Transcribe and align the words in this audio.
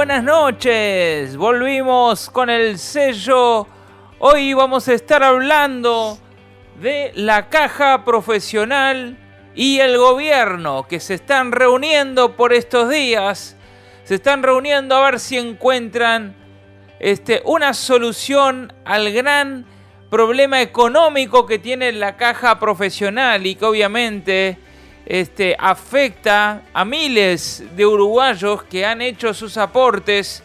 buenas 0.00 0.24
noches. 0.24 1.36
Volvimos 1.36 2.30
con 2.30 2.48
el 2.48 2.78
sello. 2.78 3.66
Hoy 4.18 4.54
vamos 4.54 4.88
a 4.88 4.94
estar 4.94 5.22
hablando 5.22 6.16
de 6.80 7.12
la 7.16 7.50
caja 7.50 8.02
profesional 8.02 9.18
y 9.54 9.78
el 9.80 9.98
gobierno 9.98 10.88
que 10.88 11.00
se 11.00 11.12
están 11.12 11.52
reuniendo 11.52 12.34
por 12.34 12.54
estos 12.54 12.88
días. 12.88 13.58
Se 14.04 14.14
están 14.14 14.42
reuniendo 14.42 14.96
a 14.96 15.04
ver 15.04 15.20
si 15.20 15.36
encuentran 15.36 16.34
este, 16.98 17.42
una 17.44 17.74
solución 17.74 18.72
al 18.86 19.12
gran 19.12 19.66
problema 20.08 20.62
económico 20.62 21.44
que 21.44 21.58
tiene 21.58 21.92
la 21.92 22.16
caja 22.16 22.58
profesional 22.58 23.44
y 23.44 23.54
que 23.54 23.66
obviamente 23.66 24.56
este, 25.10 25.56
afecta 25.58 26.62
a 26.72 26.84
miles 26.84 27.64
de 27.74 27.84
uruguayos 27.84 28.62
que 28.62 28.86
han 28.86 29.02
hecho 29.02 29.34
sus 29.34 29.56
aportes 29.56 30.40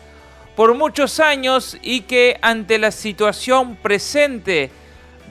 por 0.55 0.73
muchos 0.73 1.19
años 1.19 1.77
y 1.83 2.01
que 2.01 2.39
ante 2.41 2.79
la 2.79 2.89
situación 2.89 3.75
presente 3.75 4.71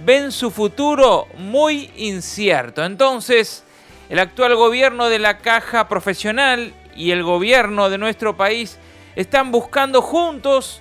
ven 0.05 0.30
su 0.30 0.52
futuro 0.52 1.27
muy 1.37 1.91
incierto. 1.97 2.84
Entonces, 2.84 3.65
el 4.09 4.20
actual 4.20 4.55
gobierno 4.55 5.09
de 5.09 5.19
la 5.19 5.39
caja 5.39 5.89
profesional 5.89 6.73
y 6.95 7.11
el 7.11 7.25
gobierno 7.25 7.91
de 7.91 7.98
nuestro 7.98 8.37
país 8.37 8.78
están 9.16 9.51
buscando 9.51 10.01
juntos 10.01 10.80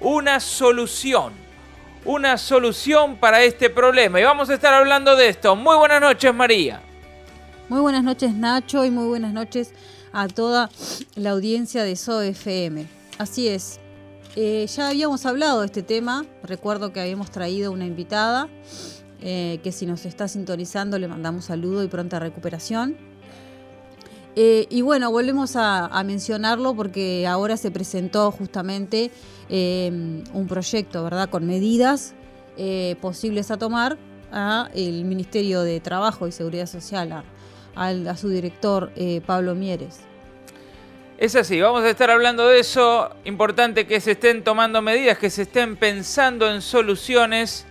una 0.00 0.38
solución. 0.38 1.32
Una 2.04 2.36
solución 2.36 3.16
para 3.16 3.42
este 3.42 3.70
problema. 3.70 4.20
Y 4.20 4.24
vamos 4.24 4.50
a 4.50 4.54
estar 4.54 4.74
hablando 4.74 5.16
de 5.16 5.30
esto. 5.30 5.56
Muy 5.56 5.78
buenas 5.78 6.02
noches, 6.02 6.34
María. 6.34 6.82
Muy 7.68 7.80
buenas 7.80 8.04
noches 8.04 8.32
Nacho 8.32 8.84
y 8.84 8.92
muy 8.92 9.08
buenas 9.08 9.32
noches 9.32 9.72
a 10.12 10.28
toda 10.28 10.70
la 11.16 11.30
audiencia 11.30 11.82
de 11.82 11.96
SOFM. 11.96 12.86
Así 13.18 13.48
es, 13.48 13.80
eh, 14.36 14.68
ya 14.68 14.90
habíamos 14.90 15.26
hablado 15.26 15.62
de 15.62 15.66
este 15.66 15.82
tema, 15.82 16.24
recuerdo 16.44 16.92
que 16.92 17.00
habíamos 17.00 17.32
traído 17.32 17.72
una 17.72 17.84
invitada, 17.84 18.48
eh, 19.20 19.58
que 19.64 19.72
si 19.72 19.84
nos 19.84 20.06
está 20.06 20.28
sintonizando 20.28 20.96
le 21.00 21.08
mandamos 21.08 21.46
saludo 21.46 21.82
y 21.82 21.88
pronta 21.88 22.20
recuperación. 22.20 22.96
Eh, 24.36 24.68
y 24.70 24.82
bueno, 24.82 25.10
volvemos 25.10 25.56
a, 25.56 25.90
mencionarlo 26.04 26.76
porque 26.76 27.26
ahora 27.26 27.56
se 27.56 27.72
presentó 27.72 28.30
justamente 28.30 29.10
un 29.48 30.46
proyecto, 30.48 31.02
¿verdad?, 31.02 31.30
con 31.30 31.48
medidas 31.48 32.14
posibles 33.00 33.50
a 33.50 33.56
tomar 33.56 33.98
a 34.30 34.70
el 34.72 35.04
Ministerio 35.04 35.62
de 35.62 35.80
Trabajo 35.80 36.28
y 36.28 36.32
Seguridad 36.32 36.66
Social, 36.66 37.24
su 38.16 38.28
director 38.28 38.90
eh, 38.96 39.20
Pablo 39.24 39.54
Mieres. 39.54 40.00
Es 41.18 41.34
así, 41.34 41.60
vamos 41.60 41.82
a 41.82 41.90
estar 41.90 42.10
hablando 42.10 42.46
de 42.48 42.60
eso. 42.60 43.10
Importante 43.24 43.86
que 43.86 44.00
se 44.00 44.12
estén 44.12 44.44
tomando 44.44 44.82
medidas, 44.82 45.16
que 45.16 45.30
se 45.30 45.42
estén 45.42 45.76
pensando 45.76 46.50
en 46.50 46.60
soluciones 46.60 47.64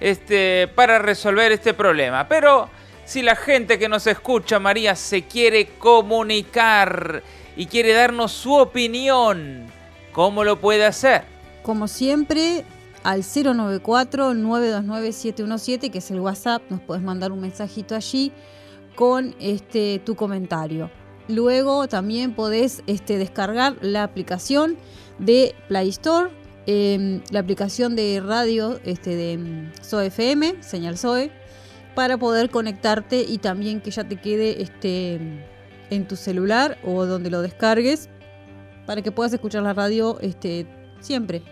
este, 0.00 0.68
para 0.74 0.98
resolver 0.98 1.50
este 1.50 1.72
problema. 1.72 2.28
Pero 2.28 2.68
si 3.06 3.22
la 3.22 3.36
gente 3.36 3.78
que 3.78 3.88
nos 3.88 4.06
escucha, 4.06 4.58
María, 4.58 4.94
se 4.96 5.22
quiere 5.22 5.68
comunicar 5.78 7.22
y 7.56 7.64
quiere 7.66 7.94
darnos 7.94 8.32
su 8.32 8.52
opinión, 8.52 9.64
¿cómo 10.12 10.44
lo 10.44 10.60
puede 10.60 10.84
hacer? 10.84 11.22
Como 11.62 11.88
siempre, 11.88 12.66
al 13.02 13.22
094-929-717, 13.22 15.90
que 15.90 15.98
es 15.98 16.10
el 16.10 16.20
WhatsApp, 16.20 16.62
nos 16.68 16.82
puedes 16.82 17.02
mandar 17.02 17.32
un 17.32 17.40
mensajito 17.40 17.94
allí 17.94 18.30
con 18.94 19.34
este, 19.40 20.00
tu 20.04 20.14
comentario. 20.14 20.90
Luego 21.28 21.88
también 21.88 22.34
podés 22.34 22.82
este, 22.86 23.18
descargar 23.18 23.76
la 23.80 24.02
aplicación 24.02 24.76
de 25.18 25.54
Play 25.68 25.88
Store, 25.88 26.30
em, 26.66 27.22
la 27.30 27.40
aplicación 27.40 27.96
de 27.96 28.22
radio 28.24 28.78
este, 28.84 29.16
de 29.16 29.32
em, 29.32 29.72
SOFM, 29.80 30.62
señal 30.62 30.98
SOE, 30.98 31.30
para 31.94 32.18
poder 32.18 32.50
conectarte 32.50 33.24
y 33.26 33.38
también 33.38 33.80
que 33.80 33.90
ya 33.90 34.04
te 34.04 34.16
quede 34.16 34.62
este, 34.62 35.20
en 35.90 36.08
tu 36.08 36.16
celular 36.16 36.78
o 36.84 37.06
donde 37.06 37.30
lo 37.30 37.40
descargues 37.40 38.08
para 38.86 39.02
que 39.02 39.12
puedas 39.12 39.32
escuchar 39.32 39.62
la 39.62 39.72
radio 39.72 40.18
este, 40.20 40.66
siempre. 41.00 41.42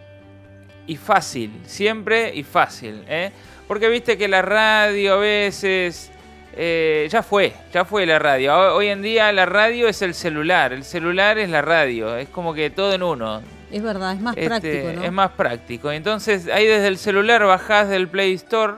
Y 0.86 0.96
fácil, 0.96 1.60
siempre 1.64 2.34
y 2.34 2.42
fácil. 2.42 3.04
¿eh? 3.08 3.30
Porque 3.68 3.88
viste 3.88 4.18
que 4.18 4.28
la 4.28 4.42
radio 4.42 5.14
a 5.14 5.18
veces 5.18 6.10
eh, 6.54 7.08
ya 7.10 7.22
fue, 7.22 7.52
ya 7.72 7.84
fue 7.84 8.04
la 8.06 8.18
radio. 8.18 8.74
Hoy 8.74 8.88
en 8.88 9.02
día 9.02 9.32
la 9.32 9.46
radio 9.46 9.88
es 9.88 10.02
el 10.02 10.14
celular, 10.14 10.72
el 10.72 10.84
celular 10.84 11.38
es 11.38 11.48
la 11.48 11.62
radio, 11.62 12.16
es 12.16 12.28
como 12.28 12.52
que 12.54 12.70
todo 12.70 12.92
en 12.92 13.02
uno. 13.02 13.42
Es 13.70 13.82
verdad, 13.82 14.12
es 14.12 14.20
más 14.20 14.36
este, 14.36 14.48
práctico, 14.48 14.92
¿no? 14.94 15.04
Es 15.04 15.12
más 15.12 15.30
práctico. 15.30 15.92
Entonces 15.92 16.48
ahí 16.48 16.66
desde 16.66 16.88
el 16.88 16.98
celular 16.98 17.44
bajás 17.44 17.88
del 17.88 18.08
Play 18.08 18.34
Store 18.34 18.74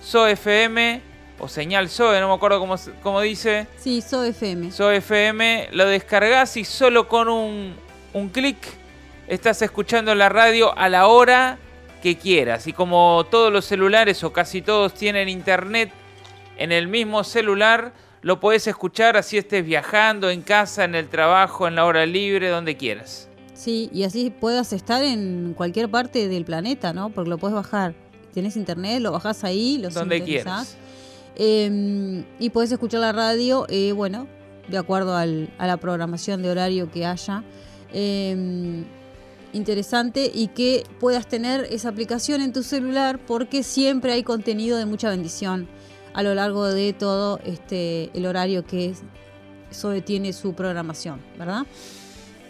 SoFM 0.00 1.00
o 1.38 1.48
señal 1.48 1.88
SOE, 1.88 2.20
no 2.20 2.28
me 2.28 2.34
acuerdo 2.34 2.60
cómo, 2.60 2.76
cómo 3.02 3.20
dice. 3.20 3.66
Sí, 3.76 4.00
SoFM. 4.00 4.70
SoFM, 4.70 5.70
lo 5.72 5.86
descargas 5.86 6.56
y 6.56 6.64
solo 6.64 7.08
con 7.08 7.28
un, 7.28 7.74
un 8.12 8.28
clic 8.28 8.56
estás 9.26 9.62
escuchando 9.62 10.14
la 10.14 10.28
radio 10.28 10.76
a 10.78 10.88
la 10.88 11.08
hora 11.08 11.58
que 12.02 12.16
quieras. 12.16 12.66
Y 12.66 12.72
como 12.72 13.26
todos 13.30 13.52
los 13.52 13.64
celulares 13.64 14.22
o 14.22 14.32
casi 14.32 14.62
todos 14.62 14.94
tienen 14.94 15.28
internet, 15.28 15.90
en 16.56 16.72
el 16.72 16.88
mismo 16.88 17.24
celular, 17.24 17.92
lo 18.22 18.40
puedes 18.40 18.66
escuchar 18.66 19.16
así 19.16 19.36
estés 19.36 19.64
viajando, 19.64 20.30
en 20.30 20.42
casa, 20.42 20.84
en 20.84 20.94
el 20.94 21.08
trabajo, 21.08 21.68
en 21.68 21.74
la 21.74 21.84
hora 21.84 22.06
libre, 22.06 22.48
donde 22.48 22.76
quieras. 22.76 23.28
Sí, 23.54 23.90
y 23.92 24.04
así 24.04 24.30
puedas 24.30 24.72
estar 24.72 25.02
en 25.02 25.54
cualquier 25.54 25.90
parte 25.90 26.28
del 26.28 26.44
planeta, 26.44 26.92
¿no? 26.92 27.10
Porque 27.10 27.30
lo 27.30 27.38
puedes 27.38 27.54
bajar. 27.54 27.94
Tienes 28.32 28.56
internet, 28.56 29.00
lo 29.00 29.12
bajas 29.12 29.44
ahí, 29.44 29.78
lo 29.78 29.90
Donde 29.90 30.22
quieras. 30.22 30.76
Em, 31.36 32.24
y 32.38 32.50
puedes 32.50 32.72
escuchar 32.72 33.00
la 33.00 33.12
radio, 33.12 33.66
eh, 33.68 33.92
bueno, 33.92 34.26
de 34.68 34.78
acuerdo 34.78 35.16
a 35.16 35.26
la 35.26 35.76
programación 35.76 36.42
de 36.42 36.50
horario 36.50 36.90
que 36.90 37.06
haya. 37.06 37.44
Em, 37.92 38.84
interesante 39.52 40.30
y 40.34 40.48
que 40.48 40.84
puedas 40.98 41.28
tener 41.28 41.68
esa 41.70 41.88
aplicación 41.90 42.40
en 42.40 42.52
tu 42.52 42.62
celular 42.62 43.20
porque 43.24 43.62
siempre 43.62 44.12
hay 44.12 44.22
contenido 44.24 44.76
de 44.78 44.86
mucha 44.86 45.10
bendición 45.10 45.68
a 46.14 46.22
lo 46.22 46.34
largo 46.34 46.64
de 46.64 46.92
todo 46.92 47.40
este, 47.44 48.10
el 48.14 48.24
horario 48.24 48.64
que 48.64 48.94
SOE 49.70 50.00
tiene 50.00 50.32
su 50.32 50.54
programación, 50.54 51.20
¿verdad? 51.38 51.66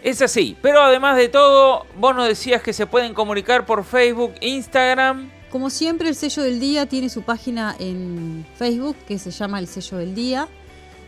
Es 0.03 0.21
así, 0.21 0.55
pero 0.61 0.81
además 0.81 1.17
de 1.17 1.29
todo, 1.29 1.87
vos 1.99 2.15
nos 2.15 2.27
decías 2.27 2.61
que 2.61 2.73
se 2.73 2.85
pueden 2.85 3.15
comunicar 3.15 3.65
por 3.65 3.83
Facebook, 3.83 4.33
Instagram. 4.39 5.31
Como 5.49 5.71
siempre, 5.71 6.07
el 6.09 6.15
sello 6.15 6.43
del 6.43 6.59
día 6.59 6.85
tiene 6.85 7.09
su 7.09 7.23
página 7.23 7.75
en 7.79 8.45
Facebook 8.55 8.95
que 9.07 9.17
se 9.17 9.31
llama 9.31 9.57
El 9.57 9.67
sello 9.67 9.97
del 9.97 10.13
día. 10.13 10.47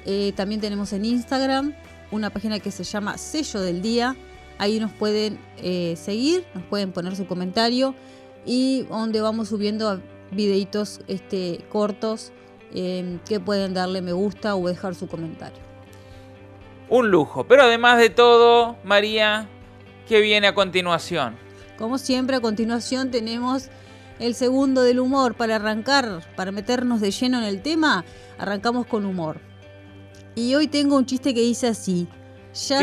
Eh, 0.05 0.33
también 0.35 0.61
tenemos 0.61 0.93
en 0.93 1.05
Instagram 1.05 1.75
una 2.09 2.31
página 2.31 2.59
que 2.59 2.71
se 2.71 2.83
llama 2.83 3.19
Sello 3.19 3.61
del 3.61 3.81
Día. 3.81 4.15
Ahí 4.57 4.79
nos 4.79 4.91
pueden 4.93 5.37
eh, 5.57 5.95
seguir, 5.95 6.43
nos 6.55 6.63
pueden 6.63 6.91
poner 6.91 7.15
su 7.15 7.27
comentario 7.27 7.93
y 8.45 8.83
donde 8.83 9.21
vamos 9.21 9.49
subiendo 9.49 10.01
videitos 10.31 11.01
este, 11.07 11.63
cortos 11.69 12.31
Em, 12.73 13.19
que 13.19 13.39
pueden 13.39 13.73
darle 13.73 14.01
me 14.01 14.11
gusta 14.11 14.55
o 14.55 14.67
dejar 14.67 14.93
su 14.93 15.07
comentario. 15.07 15.59
Un 16.89 17.09
lujo, 17.11 17.45
pero 17.45 17.63
además 17.63 17.97
de 17.97 18.09
todo, 18.09 18.77
María, 18.83 19.47
¿qué 20.07 20.21
viene 20.21 20.47
a 20.47 20.53
continuación? 20.53 21.35
Como 21.77 21.97
siempre, 21.97 22.37
a 22.37 22.39
continuación 22.39 23.11
tenemos 23.11 23.69
el 24.19 24.35
segundo 24.35 24.81
del 24.81 24.99
humor. 24.99 25.35
Para 25.35 25.57
arrancar, 25.57 26.21
para 26.35 26.51
meternos 26.51 27.01
de 27.01 27.11
lleno 27.11 27.37
en 27.39 27.45
el 27.45 27.61
tema, 27.61 28.03
arrancamos 28.37 28.85
con 28.85 29.05
humor. 29.05 29.39
Y 30.35 30.55
hoy 30.55 30.67
tengo 30.67 30.97
un 30.97 31.05
chiste 31.05 31.33
que 31.33 31.41
dice 31.41 31.67
así. 31.67 32.07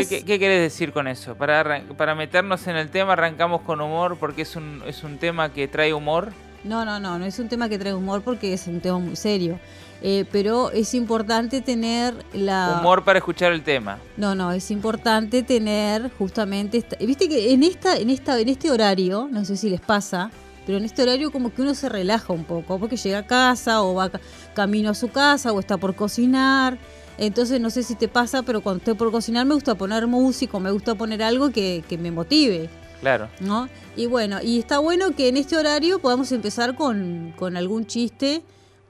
¿Qué, 0.09 0.23
qué, 0.23 0.39
querés 0.39 0.61
decir 0.61 0.93
con 0.93 1.07
eso? 1.07 1.35
Para, 1.35 1.83
para 1.97 2.15
meternos 2.15 2.65
en 2.67 2.77
el 2.77 2.89
tema 2.89 3.13
arrancamos 3.13 3.61
con 3.61 3.81
humor 3.81 4.17
porque 4.17 4.43
es 4.43 4.55
un, 4.55 4.81
es 4.87 5.03
un 5.03 5.17
tema 5.17 5.51
que 5.51 5.67
trae 5.67 5.93
humor. 5.93 6.31
No, 6.65 6.83
no, 6.83 6.99
no, 6.99 7.19
no 7.19 7.25
es 7.25 7.37
un 7.37 7.47
tema 7.47 7.69
que 7.69 7.77
trae 7.77 7.93
humor 7.93 8.23
porque 8.23 8.51
es 8.53 8.65
un 8.65 8.81
tema 8.81 8.97
muy 8.97 9.15
serio. 9.15 9.59
Eh, 10.01 10.25
pero 10.31 10.71
es 10.71 10.93
importante 10.93 11.61
tener 11.61 12.13
la... 12.33 12.77
Humor 12.79 13.03
para 13.03 13.19
escuchar 13.19 13.53
el 13.53 13.63
tema. 13.63 13.99
No, 14.17 14.35
no, 14.35 14.51
es 14.51 14.69
importante 14.71 15.43
tener 15.43 16.11
justamente... 16.17 16.83
Viste 16.99 17.29
que 17.29 17.53
en, 17.53 17.63
esta, 17.63 17.97
en, 17.97 18.09
esta, 18.09 18.39
en 18.39 18.49
este 18.49 18.71
horario, 18.71 19.29
no 19.31 19.45
sé 19.45 19.57
si 19.57 19.69
les 19.69 19.79
pasa, 19.79 20.31
pero 20.65 20.79
en 20.79 20.85
este 20.85 21.03
horario 21.03 21.31
como 21.31 21.53
que 21.53 21.61
uno 21.61 21.75
se 21.75 21.87
relaja 21.87 22.33
un 22.33 22.43
poco, 22.43 22.79
porque 22.79 22.97
llega 22.97 23.19
a 23.19 23.27
casa 23.27 23.81
o 23.83 23.93
va 23.93 24.11
camino 24.53 24.89
a 24.89 24.95
su 24.95 25.09
casa 25.09 25.53
o 25.53 25.59
está 25.59 25.77
por 25.77 25.95
cocinar. 25.95 26.77
Entonces 27.17 27.61
no 27.61 27.69
sé 27.69 27.83
si 27.83 27.95
te 27.95 28.07
pasa, 28.07 28.43
pero 28.43 28.61
cuando 28.61 28.79
estoy 28.79 28.95
por 28.95 29.11
cocinar 29.11 29.45
me 29.45 29.53
gusta 29.53 29.75
poner 29.75 30.07
música, 30.07 30.59
me 30.59 30.71
gusta 30.71 30.95
poner 30.95 31.23
algo 31.23 31.51
que, 31.51 31.83
que 31.87 31.97
me 31.97 32.11
motive. 32.11 32.69
Claro. 33.01 33.29
¿No? 33.39 33.69
Y 33.95 34.05
bueno, 34.07 34.39
y 34.41 34.59
está 34.59 34.79
bueno 34.79 35.15
que 35.15 35.27
en 35.27 35.37
este 35.37 35.57
horario 35.57 35.99
podamos 35.99 36.31
empezar 36.31 36.75
con, 36.75 37.33
algún 37.55 37.85
chiste 37.85 38.41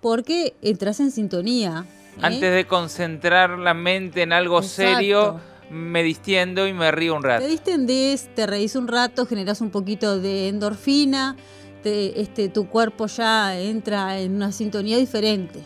porque 0.02 0.54
entras 0.62 1.00
en 1.00 1.12
sintonía. 1.12 1.86
¿eh? 2.18 2.20
Antes 2.22 2.54
de 2.54 2.66
concentrar 2.66 3.58
la 3.58 3.74
mente 3.74 4.22
en 4.22 4.34
algo 4.34 4.62
serio, 4.62 5.40
me 5.70 6.04
distiendo 6.04 6.68
y 6.68 6.74
me 6.74 6.92
río 6.92 7.16
un 7.16 7.24
rato. 7.24 7.44
Te 7.44 7.50
distendés, 7.50 8.30
te 8.36 8.46
reís 8.46 8.76
un 8.76 8.88
rato, 8.88 9.26
generas 9.26 9.62
un 9.62 9.70
poquito 9.70 10.20
de 10.20 10.48
endorfina, 10.48 11.36
este, 11.84 12.50
tu 12.50 12.68
cuerpo 12.68 13.06
ya 13.06 13.60
entra 13.60 14.20
en 14.20 14.36
una 14.36 14.52
sintonía 14.52 14.98
diferente. 14.98 15.60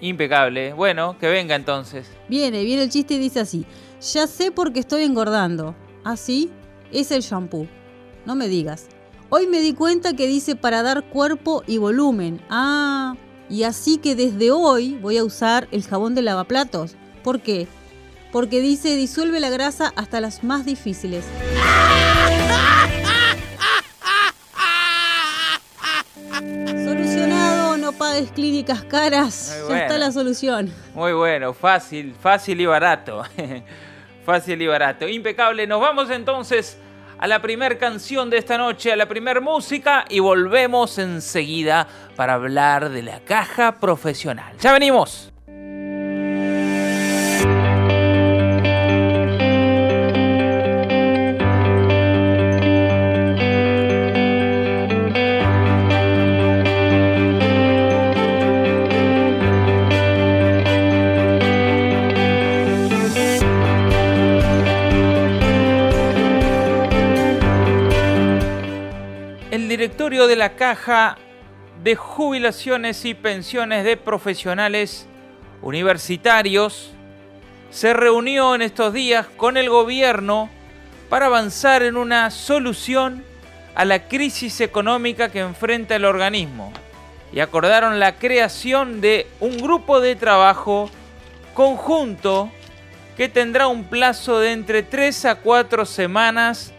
Impecable. 0.00 0.72
Bueno, 0.74 1.16
que 1.18 1.28
venga 1.28 1.56
entonces. 1.56 2.06
Viene, 2.28 2.62
viene 2.62 2.82
el 2.84 2.90
chiste 2.90 3.14
y 3.14 3.18
dice 3.18 3.40
así. 3.40 3.64
Ya 4.12 4.26
sé 4.26 4.52
por 4.52 4.72
qué 4.72 4.80
estoy 4.80 5.02
engordando. 5.02 5.74
Así 6.04 6.50
¿Ah, 6.52 6.63
es 6.94 7.10
el 7.10 7.20
shampoo. 7.20 7.66
No 8.24 8.34
me 8.34 8.48
digas. 8.48 8.86
Hoy 9.28 9.46
me 9.46 9.60
di 9.60 9.74
cuenta 9.74 10.14
que 10.14 10.26
dice 10.26 10.56
para 10.56 10.82
dar 10.82 11.04
cuerpo 11.04 11.62
y 11.66 11.78
volumen. 11.78 12.40
Ah, 12.48 13.16
y 13.50 13.64
así 13.64 13.98
que 13.98 14.14
desde 14.14 14.50
hoy 14.50 14.94
voy 15.02 15.18
a 15.18 15.24
usar 15.24 15.68
el 15.72 15.82
jabón 15.82 16.14
de 16.14 16.22
lavaplatos. 16.22 16.96
¿Por 17.22 17.40
qué? 17.40 17.66
Porque 18.32 18.60
dice 18.60 18.96
disuelve 18.96 19.40
la 19.40 19.50
grasa 19.50 19.92
hasta 19.96 20.20
las 20.20 20.44
más 20.44 20.64
difíciles. 20.64 21.24
Solucionado, 26.84 27.76
no 27.76 27.92
pagues 27.92 28.30
clínicas 28.30 28.84
caras. 28.84 29.64
Ya 29.68 29.82
está 29.82 29.98
la 29.98 30.12
solución. 30.12 30.72
Muy 30.94 31.12
bueno, 31.12 31.54
fácil, 31.54 32.14
fácil 32.20 32.60
y 32.60 32.66
barato. 32.66 33.22
fácil 34.24 34.62
y 34.62 34.66
barato. 34.66 35.08
Impecable. 35.08 35.66
Nos 35.66 35.80
vamos 35.80 36.10
entonces 36.10 36.78
a 37.18 37.26
la 37.26 37.42
primer 37.42 37.78
canción 37.78 38.30
de 38.30 38.38
esta 38.38 38.58
noche, 38.58 38.92
a 38.92 38.96
la 38.96 39.08
primer 39.08 39.40
música 39.40 40.04
y 40.08 40.20
volvemos 40.20 40.98
enseguida 40.98 41.86
para 42.16 42.34
hablar 42.34 42.90
de 42.90 43.02
la 43.02 43.20
caja 43.20 43.80
profesional. 43.80 44.54
Ya 44.60 44.72
venimos. 44.72 45.33
Caja 70.64 71.18
de 71.82 71.94
Jubilaciones 71.94 73.04
y 73.04 73.12
Pensiones 73.12 73.84
de 73.84 73.98
Profesionales 73.98 75.06
Universitarios 75.60 76.90
se 77.70 77.92
reunió 77.92 78.54
en 78.54 78.62
estos 78.62 78.94
días 78.94 79.26
con 79.36 79.58
el 79.58 79.68
gobierno 79.68 80.48
para 81.10 81.26
avanzar 81.26 81.82
en 81.82 81.98
una 81.98 82.30
solución 82.30 83.22
a 83.74 83.84
la 83.84 84.08
crisis 84.08 84.58
económica 84.62 85.28
que 85.28 85.40
enfrenta 85.40 85.96
el 85.96 86.06
organismo 86.06 86.72
y 87.30 87.40
acordaron 87.40 88.00
la 88.00 88.16
creación 88.16 89.02
de 89.02 89.26
un 89.40 89.58
grupo 89.58 90.00
de 90.00 90.16
trabajo 90.16 90.88
conjunto 91.52 92.50
que 93.18 93.28
tendrá 93.28 93.66
un 93.66 93.84
plazo 93.84 94.40
de 94.40 94.52
entre 94.52 94.82
3 94.82 95.26
a 95.26 95.34
4 95.34 95.84
semanas 95.84 96.72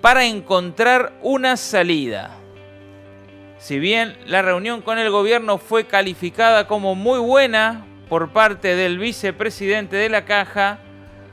para 0.00 0.24
encontrar 0.26 1.12
una 1.22 1.56
salida. 1.56 2.45
Si 3.58 3.78
bien 3.78 4.16
la 4.26 4.42
reunión 4.42 4.82
con 4.82 4.98
el 4.98 5.10
gobierno 5.10 5.58
fue 5.58 5.86
calificada 5.86 6.66
como 6.66 6.94
muy 6.94 7.18
buena 7.18 7.86
por 8.08 8.30
parte 8.32 8.76
del 8.76 8.98
vicepresidente 8.98 9.96
de 9.96 10.08
la 10.08 10.24
caja, 10.24 10.78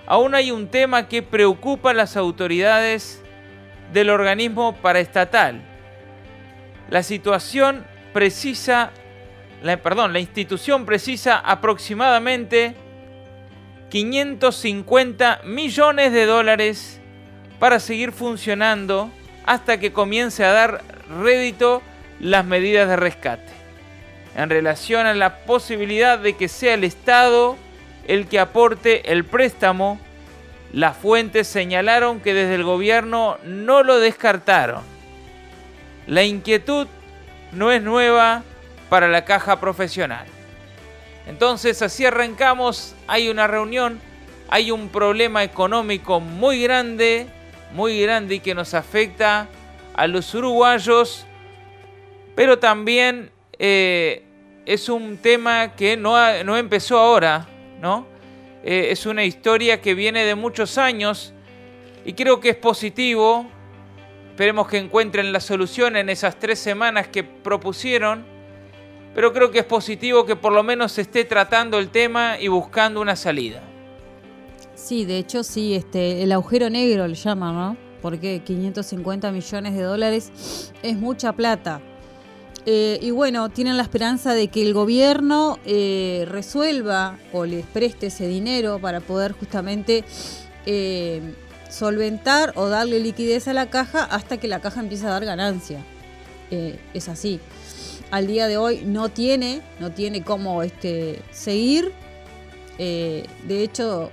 aún 0.08 0.34
hay 0.34 0.52
un 0.52 0.70
tema 0.70 1.08
que 1.08 1.22
preocupa 1.22 1.92
a 1.92 1.94
las 1.94 2.16
autoridades 2.16 3.22
del 3.92 4.10
organismo 4.10 4.76
paraestatal. 4.78 5.62
La 6.90 7.04
situación 7.04 7.86
precisa, 8.14 8.92
la, 9.62 9.78
perdón, 9.78 10.14
la 10.14 10.20
institución 10.20 10.86
precisa 10.86 11.38
aproximadamente 11.38 12.76
550 13.90 15.42
millones 15.44 16.14
de 16.14 16.26
dólares 16.26 17.00
para 17.60 17.80
seguir 17.80 18.12
funcionando 18.12 19.12
hasta 19.46 19.80
que 19.80 19.92
comience 19.92 20.44
a 20.44 20.52
dar 20.52 20.84
rédito 21.22 21.84
las 22.24 22.46
medidas 22.46 22.88
de 22.88 22.96
rescate. 22.96 23.52
En 24.36 24.50
relación 24.50 25.06
a 25.06 25.14
la 25.14 25.40
posibilidad 25.40 26.18
de 26.18 26.36
que 26.36 26.48
sea 26.48 26.74
el 26.74 26.84
Estado 26.84 27.58
el 28.08 28.28
que 28.28 28.40
aporte 28.40 29.12
el 29.12 29.24
préstamo, 29.24 30.00
las 30.72 30.98
fuentes 30.98 31.48
señalaron 31.48 32.20
que 32.20 32.34
desde 32.34 32.56
el 32.56 32.64
gobierno 32.64 33.38
no 33.46 33.84
lo 33.84 34.00
descartaron. 34.00 34.82
La 36.08 36.24
inquietud 36.24 36.88
no 37.52 37.72
es 37.72 37.82
nueva 37.82 38.44
para 38.90 39.08
la 39.08 39.24
caja 39.24 39.60
profesional. 39.60 40.26
Entonces 41.28 41.82
así 41.82 42.06
arrancamos, 42.06 42.96
hay 43.08 43.30
una 43.30 43.48
reunión, 43.48 44.02
hay 44.50 44.72
un 44.72 44.90
problema 44.90 45.44
económico 45.44 46.20
muy 46.20 46.64
grande 46.64 47.28
muy 47.74 48.02
grande 48.02 48.36
y 48.36 48.40
que 48.40 48.56
nos 48.56 48.74
afecta 48.74 49.48
a 49.96 50.08
los 50.08 50.34
uruguayos, 50.34 51.26
pero 52.36 52.60
también 52.60 53.32
eh, 53.60 54.24
es 54.66 54.90
un 54.90 55.18
tema 55.18 55.76
que 55.76 55.98
no, 55.98 56.44
no 56.44 56.58
empezó 56.58 56.98
ahora, 56.98 57.48
¿no? 57.82 58.08
Eh, 58.64 58.88
es 58.92 59.06
una 59.06 59.26
historia 59.26 59.82
que 59.82 59.94
viene 59.94 60.24
de 60.24 60.36
muchos 60.36 60.78
años 60.78 61.34
y 62.06 62.14
creo 62.14 62.40
que 62.40 62.50
es 62.50 62.56
positivo. 62.56 63.46
Esperemos 64.30 64.68
que 64.68 64.78
encuentren 64.78 65.32
la 65.32 65.40
solución 65.40 65.96
en 65.96 66.10
esas 66.10 66.40
tres 66.40 66.60
semanas 66.60 67.08
que 67.08 67.24
propusieron. 67.24 68.26
Pero 69.14 69.32
creo 69.32 69.52
que 69.52 69.60
es 69.60 69.66
positivo 69.66 70.26
que 70.26 70.36
por 70.36 70.54
lo 70.54 70.64
menos 70.64 70.94
se 70.94 71.02
esté 71.02 71.24
tratando 71.24 71.78
el 71.78 71.90
tema 71.90 72.38
y 72.40 72.48
buscando 72.48 73.00
una 73.00 73.16
salida. 73.16 73.62
Sí, 74.74 75.06
de 75.06 75.20
hecho 75.20 75.44
sí, 75.44 75.76
este, 75.76 76.24
el 76.24 76.32
agujero 76.32 76.70
negro 76.70 77.08
le 77.08 77.14
llaman, 77.14 77.56
¿no? 77.56 77.78
Porque 78.02 78.42
550 78.44 79.32
millones 79.32 79.76
de 79.76 79.82
dólares 79.84 80.74
es 80.82 80.98
mucha 80.98 81.32
plata. 81.34 81.80
Eh, 82.66 82.98
y 83.02 83.12
bueno, 83.12 83.50
tienen 83.50 83.76
la 83.76 83.84
esperanza 83.84 84.34
de 84.34 84.48
que 84.48 84.62
el 84.62 84.74
gobierno 84.74 85.60
eh, 85.66 86.26
resuelva 86.30 87.18
o 87.34 87.46
les 87.46 87.66
preste 87.66 88.08
ese 88.08 88.28
dinero 88.28 88.80
para 88.80 89.02
poder 89.02 89.34
justamente 89.34 90.06
eh, 90.66 91.22
solventar 91.70 92.54
o 92.56 92.70
darle 92.70 93.02
liquidez 93.02 93.50
a 93.50 93.54
la 93.54 93.70
caja 93.70 94.06
hasta 94.06 94.38
que 94.38 94.48
la 94.48 94.62
caja 94.62 94.80
empiece 94.80 95.06
a 95.06 95.10
dar 95.10 95.26
ganancia. 95.26 95.84
es 96.52 97.10
así. 97.10 97.40
Al 98.12 98.28
día 98.28 98.48
de 98.48 98.58
hoy 98.58 98.84
no 98.86 99.10
tiene, 99.10 99.62
no 99.80 99.92
tiene 99.92 100.24
cómo 100.24 100.62
este, 100.62 101.20
seguir. 101.32 101.92
de 102.78 103.64
hecho, 103.64 104.12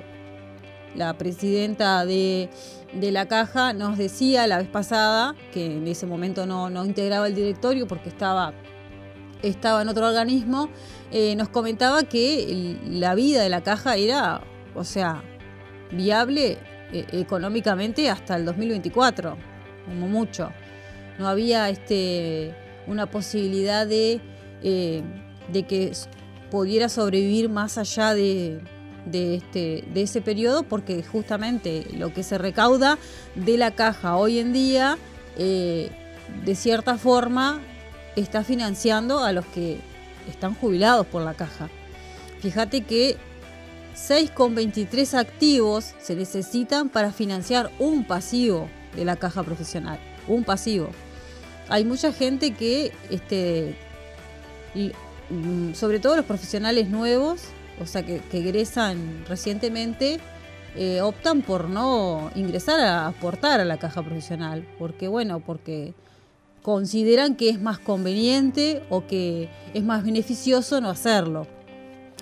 la 0.94 1.16
presidenta 1.16 2.04
de, 2.04 2.50
la 2.92 3.26
caja 3.26 3.72
nos 3.72 3.98
decía 3.98 4.46
la 4.46 4.58
vez 4.58 4.68
pasada, 4.68 5.34
que 5.52 5.76
en 5.76 5.86
ese 5.86 6.06
momento 6.06 6.46
no, 6.46 6.84
integraba 6.84 7.26
el 7.26 7.34
directorio 7.34 7.86
porque 7.86 8.08
estaba, 8.08 8.52
estaba 9.42 9.82
en 9.82 9.88
otro 9.88 10.06
organismo, 10.06 10.68
eh, 11.12 11.34
nos 11.36 11.48
comentaba 11.48 12.02
que 12.04 12.78
la 12.88 13.14
vida 13.14 13.42
de 13.42 13.48
la 13.48 13.62
caja 13.62 13.96
era, 13.96 14.42
o 14.74 14.84
sea, 14.84 15.22
viable 15.92 16.58
eh, 16.92 17.06
económicamente 17.12 18.08
hasta 18.10 18.36
el 18.36 18.44
2024, 18.44 19.36
como 19.86 20.08
mucho. 20.08 20.50
No 21.18 21.28
había 21.28 21.68
este, 21.68 22.54
una 22.86 23.06
posibilidad 23.10 23.86
de, 23.86 24.20
eh, 24.62 25.02
de 25.52 25.62
que 25.64 25.92
pudiera 26.50 26.88
sobrevivir 26.88 27.48
más 27.48 27.78
allá 27.78 28.14
de, 28.14 28.60
de, 29.06 29.36
este, 29.36 29.84
de 29.92 30.02
ese 30.02 30.20
periodo 30.20 30.62
porque 30.62 31.02
justamente 31.02 31.86
lo 31.96 32.12
que 32.12 32.22
se 32.22 32.38
recauda 32.38 32.98
de 33.34 33.56
la 33.56 33.72
caja 33.72 34.16
hoy 34.16 34.38
en 34.38 34.52
día, 34.52 34.98
eh, 35.36 35.90
de 36.44 36.54
cierta 36.54 36.98
forma, 36.98 37.60
está 38.16 38.44
financiando 38.44 39.20
a 39.20 39.32
los 39.32 39.46
que 39.46 39.78
están 40.28 40.54
jubilados 40.54 41.06
por 41.06 41.22
la 41.22 41.34
caja. 41.34 41.68
Fíjate 42.40 42.82
que 42.82 43.16
6,23 43.94 45.14
activos 45.18 45.94
se 46.00 46.14
necesitan 46.14 46.88
para 46.88 47.12
financiar 47.12 47.70
un 47.78 48.04
pasivo 48.04 48.68
de 48.96 49.04
la 49.04 49.16
caja 49.16 49.42
profesional, 49.42 49.98
un 50.26 50.44
pasivo. 50.44 50.90
Hay 51.68 51.84
mucha 51.84 52.12
gente 52.12 52.52
que, 52.52 52.92
este, 53.10 53.76
mm, 54.74 55.74
sobre 55.74 56.00
todo 56.00 56.16
los 56.16 56.24
profesionales 56.24 56.88
nuevos, 56.88 57.42
o 57.80 57.86
sea, 57.86 58.04
que, 58.04 58.20
egresan 58.32 59.24
recientemente, 59.28 60.20
eh, 60.76 61.00
optan 61.00 61.42
por 61.42 61.68
no 61.68 62.30
ingresar 62.34 62.80
a 62.80 63.06
aportar 63.08 63.60
a 63.60 63.64
la 63.64 63.78
caja 63.78 64.02
profesional, 64.02 64.66
porque 64.78 65.08
bueno, 65.08 65.40
porque 65.40 65.94
consideran 66.62 67.36
que 67.36 67.48
es 67.48 67.60
más 67.60 67.78
conveniente 67.78 68.82
o 68.90 69.06
que 69.06 69.48
es 69.74 69.82
más 69.82 70.04
beneficioso 70.04 70.80
no 70.80 70.90
hacerlo. 70.90 71.46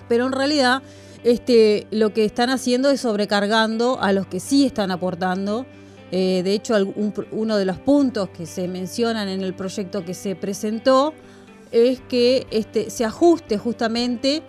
Pero 0.07 0.25
en 0.25 0.31
realidad 0.31 0.81
este, 1.23 1.85
lo 1.91 2.13
que 2.13 2.23
están 2.23 2.49
haciendo 2.49 2.89
es 2.89 3.01
sobrecargando 3.01 4.01
a 4.01 4.13
los 4.13 4.27
que 4.27 4.39
sí 4.39 4.65
están 4.65 4.91
aportando. 4.91 5.65
Eh, 6.11 6.41
de 6.43 6.53
hecho, 6.53 6.75
uno 7.31 7.57
de 7.57 7.65
los 7.65 7.77
puntos 7.77 8.29
que 8.29 8.45
se 8.45 8.67
mencionan 8.67 9.27
en 9.27 9.41
el 9.41 9.53
proyecto 9.53 10.05
que 10.05 10.13
se 10.13 10.35
presentó 10.35 11.13
es 11.71 11.99
que 12.01 12.47
este, 12.49 12.89
se 12.89 13.05
ajuste 13.05 13.57
justamente 13.57 14.41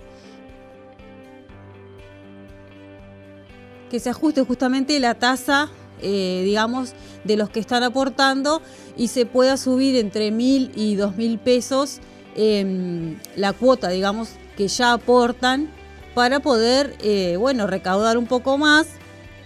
que 3.91 4.01
se 4.01 4.09
ajuste 4.09 4.43
justamente 4.43 4.99
la 5.01 5.15
tasa, 5.15 5.69
eh, 6.01 6.43
digamos, 6.45 6.95
de 7.25 7.37
los 7.37 7.51
que 7.51 7.61
están 7.61 7.83
aportando 7.83 8.63
y 8.97 9.09
se 9.09 9.27
pueda 9.27 9.57
subir 9.59 9.97
entre 9.97 10.31
mil 10.31 10.73
y 10.75 10.95
dos 10.95 11.17
mil 11.17 11.39
pesos 11.39 11.99
em, 12.37 13.19
la 13.37 13.53
cuota, 13.53 13.89
digamos, 13.91 14.31
que 14.57 14.69
ya 14.69 14.95
aportan 14.95 15.69
para 16.15 16.41
poder, 16.41 16.97
eh, 17.01 17.37
bueno, 17.39 17.67
recaudar 17.67 18.17
un 18.17 18.27
poco 18.27 18.57
más 18.57 18.87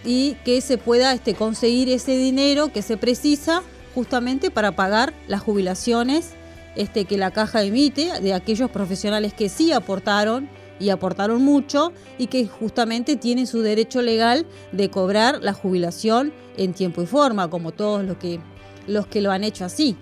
y 0.05 0.35
que 0.45 0.61
se 0.61 0.79
pueda 0.79 1.13
este, 1.13 1.35
conseguir 1.35 1.89
ese 1.89 2.17
dinero 2.17 2.73
que 2.73 2.83
se 2.83 2.97
precisa 2.97 3.63
justamente 3.95 4.51
para 4.51 4.73
pagar 4.73 5.15
las 5.27 5.41
jubilaciones 5.41 6.35
este, 6.77 7.05
que 7.05 7.17
la 7.17 7.31
caja 7.31 7.63
emite 7.63 8.21
de 8.21 8.35
aquellos 8.35 8.71
profesionales 8.71 9.33
que 9.33 9.49
sí 9.49 9.73
aportaron 9.73 10.49
y 10.79 10.91
aportaron 10.91 11.43
mucho 11.43 11.93
y 12.19 12.27
que 12.27 12.47
justamente 12.47 13.17
tienen 13.17 13.47
su 13.47 13.63
derecho 13.63 14.03
legal 14.03 14.47
de 14.73 14.91
cobrar 14.91 15.41
la 15.43 15.53
jubilación 15.53 16.33
en 16.57 16.75
tiempo 16.75 17.03
y 17.03 17.07
forma, 17.07 17.49
como 17.49 17.73
todos 17.73 18.05
los 18.05 18.17
que, 18.17 18.41
los 18.87 19.07
que 19.07 19.21
lo 19.21 19.31
han 19.31 19.45
hecho 19.45 19.65
así. 19.65 19.97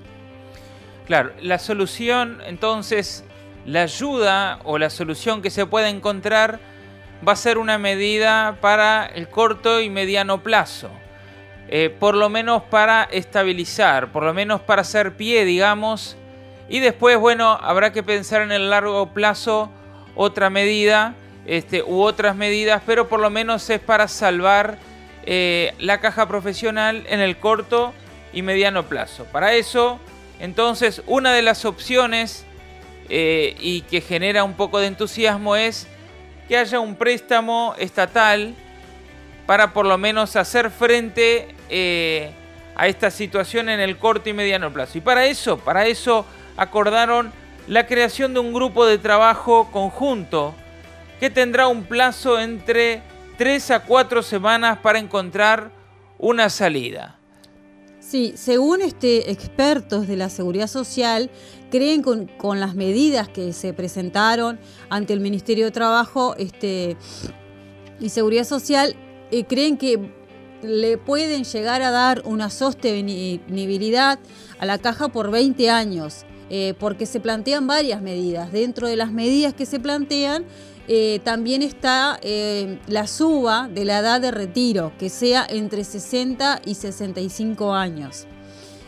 Claro, 1.07 1.33
la 1.41 1.59
solución 1.59 2.39
entonces 2.47 3.25
la 3.67 3.83
ayuda 3.83 4.61
o 4.65 4.79
la 4.79 4.91
solución 4.91 5.43
que 5.43 5.51
se 5.51 5.67
puede 5.67 5.89
encontrar 5.89 6.59
va 7.27 7.33
a 7.33 7.37
ser 7.37 7.59
una 7.59 7.79
medida 7.79 8.59
para 8.61 9.07
el 9.07 9.29
corto 9.29 9.81
y 9.81 9.91
mediano 9.91 10.43
plazo. 10.43 10.91
Eh, 11.69 11.95
por 11.99 12.17
lo 12.17 12.29
menos 12.29 12.65
para 12.65 13.05
estabilizar, 13.05 14.13
por 14.13 14.25
lo 14.25 14.35
menos 14.35 14.61
para 14.61 14.83
hacer 14.83 15.17
pie, 15.17 15.45
digamos. 15.45 16.17
Y 16.69 16.81
después, 16.81 17.19
bueno, 17.19 17.59
habrá 17.61 17.93
que 17.93 18.03
pensar 18.03 18.43
en 18.43 18.53
el 18.53 18.69
largo 18.69 19.15
plazo 19.15 19.71
otra 20.15 20.51
medida 20.51 21.15
este, 21.47 21.83
u 21.83 22.03
otras 22.03 22.37
medidas, 22.37 22.83
pero 22.87 23.09
por 23.09 23.21
lo 23.21 23.31
menos 23.31 23.69
es 23.71 23.81
para 23.81 24.09
salvar 24.09 24.79
eh, 25.25 25.75
la 25.79 26.01
caja 26.01 26.27
profesional 26.27 27.05
en 27.09 27.21
el 27.21 27.37
corto 27.37 27.93
y 28.33 28.43
mediano 28.43 28.85
plazo. 28.85 29.25
Para 29.27 29.55
eso, 29.55 30.01
entonces, 30.41 31.03
una 31.07 31.33
de 31.33 31.43
las 31.43 31.65
opciones 31.65 32.45
eh, 33.09 33.57
y 33.61 33.83
que 33.83 34.01
genera 34.01 34.45
un 34.45 34.55
poco 34.55 34.81
de 34.81 34.87
entusiasmo 34.87 35.57
es 35.57 35.87
que 36.49 36.57
haya 36.57 36.81
un 36.81 36.97
préstamo 36.97 37.75
estatal 37.79 38.55
para 39.47 39.73
por 39.73 39.87
lo 39.87 39.99
menos 39.99 40.37
hacer 40.37 40.71
frente 40.71 41.55
eh, 41.69 42.31
a 42.75 42.87
esta 42.89 43.11
situación 43.11 43.69
en 43.69 43.81
el 43.81 43.99
corto 43.99 44.29
y 44.29 44.33
mediano 44.33 44.73
plazo. 44.73 44.99
Y 44.99 45.01
para 45.01 45.27
eso, 45.27 45.59
para 45.59 45.87
eso 45.87 46.27
acordaron 46.57 47.33
la 47.67 47.87
creación 47.87 48.35
de 48.35 48.41
un 48.41 48.53
grupo 48.53 48.85
de 48.85 48.99
trabajo 48.99 49.69
conjunto 49.71 50.55
que 51.21 51.31
tendrá 51.31 51.69
un 51.69 51.85
plazo 51.85 52.41
entre 52.41 53.03
3 53.39 53.71
a 53.71 53.85
4 53.85 54.23
semanas 54.23 54.79
para 54.79 54.99
encontrar 54.99 55.71
una 56.19 56.51
salida. 56.51 57.19
Sí, 58.01 58.33
según 58.37 58.83
este, 58.83 59.31
expertos 59.31 60.09
de 60.09 60.17
la 60.17 60.29
seguridad 60.29 60.67
social, 60.67 61.31
creen 61.71 62.03
con, 62.03 62.27
con 62.27 62.59
las 62.59 62.75
medidas 62.75 63.29
que 63.29 63.53
se 63.53 63.73
presentaron 63.73 64.59
ante 64.91 65.13
el 65.13 65.21
Ministerio 65.21 65.67
de 65.67 65.71
Trabajo 65.71 66.35
este, 66.37 66.97
y 68.01 68.09
Seguridad 68.09 68.45
Social, 68.45 68.97
eh, 69.31 69.45
creen 69.45 69.79
que 69.79 70.13
le 70.63 70.99
pueden 70.99 71.45
llegar 71.45 71.83
a 71.83 71.91
dar 71.91 72.23
una 72.25 72.51
sostenibilidad 72.51 74.19
a 74.59 74.67
la 74.67 74.79
caja 74.79 75.09
por 75.09 75.31
20 75.31 75.71
años, 75.71 76.25
eh, 76.53 76.75
porque 76.79 77.07
se 77.07 77.19
plantean 77.19 77.67
varias 77.67 78.01
medidas. 78.01 78.53
Dentro 78.53 78.87
de 78.87 78.95
las 78.95 79.11
medidas 79.11 79.55
que 79.55 79.67
se 79.67 79.81
plantean, 79.81 80.45
eh, 80.87 81.19
también 81.25 81.63
está 81.63 82.21
la 82.87 83.07
suba 83.09 83.69
de 83.73 83.85
la 83.85 83.99
edad 83.99 84.21
de 84.21 84.31
retiro, 84.31 84.93
que 84.99 85.09
sea 85.09 85.45
entre 85.49 85.83
60 85.83 86.61
y 86.65 86.75
65 86.75 87.75
años. 87.75 88.27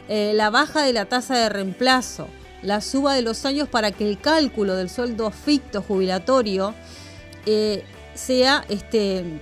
la 0.08 0.50
baja 0.50 0.82
de 0.82 0.92
la 0.92 1.06
tasa 1.06 1.38
de 1.38 1.48
reemplazo, 1.48 2.28
la 2.64 2.80
suba 2.80 3.14
de 3.14 3.22
los 3.22 3.44
años 3.44 3.68
para 3.68 3.92
que 3.92 4.08
el 4.08 4.18
cálculo 4.18 4.74
del 4.74 4.88
sueldo 4.88 5.30
ficto 5.30 5.82
jubilatorio 5.82 6.74
eh, 7.46 7.84
sea 8.14 8.64
este, 8.68 9.40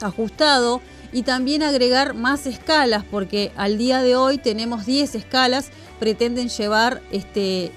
ajustado 0.00 0.80
y 1.16 1.22
también 1.22 1.62
agregar 1.62 2.12
más 2.12 2.46
escalas, 2.46 3.02
porque 3.10 3.50
al 3.56 3.78
día 3.78 4.02
de 4.02 4.16
hoy 4.16 4.36
tenemos 4.36 4.84
10 4.84 5.14
escalas, 5.14 5.70
pretenden 5.98 6.50
llevar 6.50 7.00
este, 7.10 7.72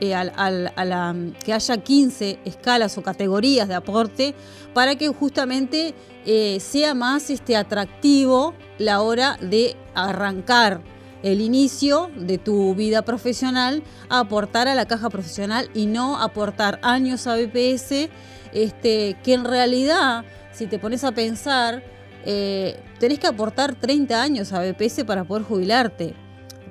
eh, 0.00 0.14
a 0.14 1.14
que 1.44 1.52
haya 1.52 1.76
15 1.76 2.38
escalas 2.46 2.96
o 2.96 3.02
categorías 3.02 3.68
de 3.68 3.74
aporte 3.74 4.34
para 4.72 4.96
que 4.96 5.08
justamente 5.08 5.92
eh, 6.24 6.58
sea 6.58 6.94
más 6.94 7.28
este, 7.28 7.54
atractivo 7.54 8.54
la 8.78 9.02
hora 9.02 9.36
de 9.42 9.76
arrancar 9.94 10.80
el 11.22 11.42
inicio 11.42 12.10
de 12.16 12.38
tu 12.38 12.74
vida 12.74 13.02
profesional 13.02 13.82
a 14.08 14.20
aportar 14.20 14.68
a 14.68 14.74
la 14.74 14.86
caja 14.86 15.10
profesional 15.10 15.68
y 15.74 15.84
no 15.84 16.18
aportar 16.18 16.80
años 16.80 17.26
a 17.26 17.36
BPS, 17.36 18.08
este, 18.54 19.18
que 19.22 19.34
en 19.34 19.44
realidad, 19.44 20.24
si 20.50 20.66
te 20.66 20.78
pones 20.78 21.04
a 21.04 21.12
pensar, 21.12 21.92
eh, 22.24 22.80
tenés 22.98 23.18
que 23.18 23.26
aportar 23.26 23.74
30 23.74 24.20
años 24.20 24.52
a 24.52 24.60
BPS 24.60 25.04
para 25.04 25.24
poder 25.24 25.44
jubilarte. 25.44 26.14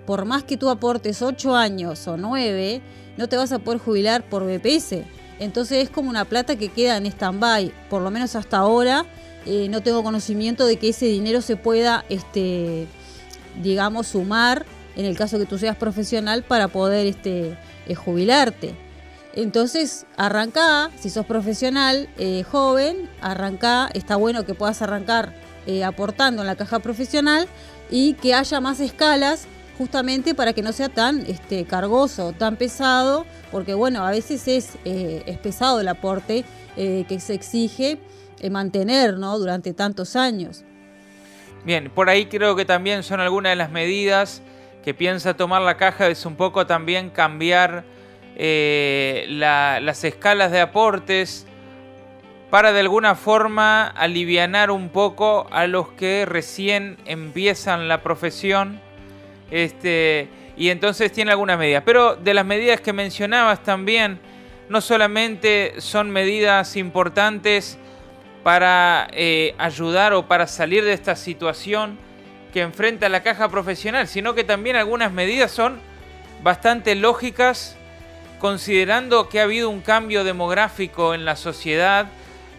Por 0.05 0.25
más 0.25 0.43
que 0.43 0.57
tú 0.57 0.69
aportes 0.69 1.21
8 1.21 1.55
años 1.55 2.07
o 2.07 2.17
9, 2.17 2.81
no 3.17 3.29
te 3.29 3.37
vas 3.37 3.51
a 3.51 3.59
poder 3.59 3.79
jubilar 3.79 4.27
por 4.27 4.45
BPS. 4.45 5.03
Entonces 5.39 5.83
es 5.83 5.89
como 5.89 6.09
una 6.09 6.25
plata 6.25 6.55
que 6.55 6.69
queda 6.69 6.97
en 6.97 7.05
stand-by, 7.05 7.71
por 7.89 8.01
lo 8.01 8.11
menos 8.11 8.35
hasta 8.35 8.57
ahora. 8.57 9.05
Eh, 9.45 9.67
no 9.69 9.81
tengo 9.81 10.03
conocimiento 10.03 10.65
de 10.65 10.77
que 10.77 10.89
ese 10.89 11.05
dinero 11.05 11.41
se 11.41 11.57
pueda 11.57 12.05
este, 12.09 12.87
digamos, 13.61 14.07
sumar 14.07 14.65
en 14.95 15.05
el 15.05 15.17
caso 15.17 15.39
que 15.39 15.45
tú 15.45 15.57
seas 15.57 15.75
profesional 15.75 16.43
para 16.43 16.67
poder 16.67 17.07
este, 17.07 17.57
eh, 17.87 17.95
jubilarte. 17.95 18.75
Entonces, 19.33 20.05
arranca, 20.15 20.91
si 20.99 21.09
sos 21.09 21.25
profesional 21.25 22.07
eh, 22.17 22.43
joven, 22.43 23.09
arranca, 23.19 23.89
está 23.93 24.15
bueno 24.15 24.45
que 24.45 24.53
puedas 24.53 24.81
arrancar 24.81 25.33
eh, 25.65 25.83
aportando 25.83 26.43
en 26.43 26.47
la 26.47 26.55
caja 26.55 26.79
profesional 26.79 27.47
y 27.89 28.13
que 28.13 28.35
haya 28.35 28.61
más 28.61 28.79
escalas 28.79 29.47
justamente 29.77 30.35
para 30.35 30.53
que 30.53 30.61
no 30.61 30.71
sea 30.71 30.89
tan 30.89 31.25
este, 31.25 31.65
cargoso, 31.65 32.33
tan 32.33 32.57
pesado, 32.57 33.25
porque 33.51 33.73
bueno, 33.73 34.05
a 34.05 34.11
veces 34.11 34.47
es, 34.47 34.77
es 34.85 35.37
pesado 35.39 35.79
el 35.79 35.87
aporte 35.87 36.45
que 36.75 37.19
se 37.19 37.33
exige 37.33 37.97
mantener 38.51 39.17
¿no? 39.17 39.37
durante 39.39 39.73
tantos 39.73 40.15
años. 40.15 40.63
Bien, 41.65 41.89
por 41.89 42.09
ahí 42.09 42.25
creo 42.25 42.55
que 42.55 42.65
también 42.65 43.03
son 43.03 43.19
algunas 43.19 43.51
de 43.51 43.55
las 43.55 43.71
medidas 43.71 44.41
que 44.83 44.93
piensa 44.93 45.33
tomar 45.33 45.61
la 45.61 45.77
caja, 45.77 46.07
es 46.07 46.25
un 46.25 46.35
poco 46.35 46.67
también 46.67 47.09
cambiar 47.09 47.85
eh, 48.35 49.25
las 49.29 50.03
escalas 50.03 50.51
de 50.51 50.61
aportes 50.61 51.45
para 52.49 52.71
de 52.71 52.81
alguna 52.81 53.15
forma 53.15 53.87
alivianar 53.87 54.69
un 54.69 54.89
poco 54.89 55.47
a 55.51 55.65
los 55.65 55.89
que 55.89 56.25
recién 56.25 56.97
empiezan 57.05 57.87
la 57.87 58.03
profesión. 58.03 58.79
Este, 59.49 60.27
y 60.55 60.69
entonces 60.69 61.11
tiene 61.11 61.31
algunas 61.31 61.57
medidas. 61.57 61.83
Pero 61.85 62.15
de 62.15 62.33
las 62.33 62.45
medidas 62.45 62.79
que 62.79 62.93
mencionabas 62.93 63.63
también, 63.63 64.19
no 64.69 64.81
solamente 64.81 65.75
son 65.79 66.11
medidas 66.11 66.75
importantes 66.75 67.77
para 68.43 69.07
eh, 69.11 69.55
ayudar 69.57 70.13
o 70.13 70.27
para 70.27 70.47
salir 70.47 70.83
de 70.83 70.93
esta 70.93 71.15
situación 71.15 71.97
que 72.53 72.61
enfrenta 72.61 73.09
la 73.09 73.23
caja 73.23 73.49
profesional, 73.49 74.07
sino 74.07 74.35
que 74.35 74.43
también 74.43 74.75
algunas 74.75 75.11
medidas 75.11 75.49
son 75.49 75.79
bastante 76.43 76.93
lógicas 76.93 77.77
considerando 78.43 79.29
que 79.29 79.39
ha 79.39 79.43
habido 79.43 79.69
un 79.69 79.79
cambio 79.79 80.25
demográfico 80.25 81.13
en 81.13 81.23
la 81.23 81.37
sociedad, 81.37 82.07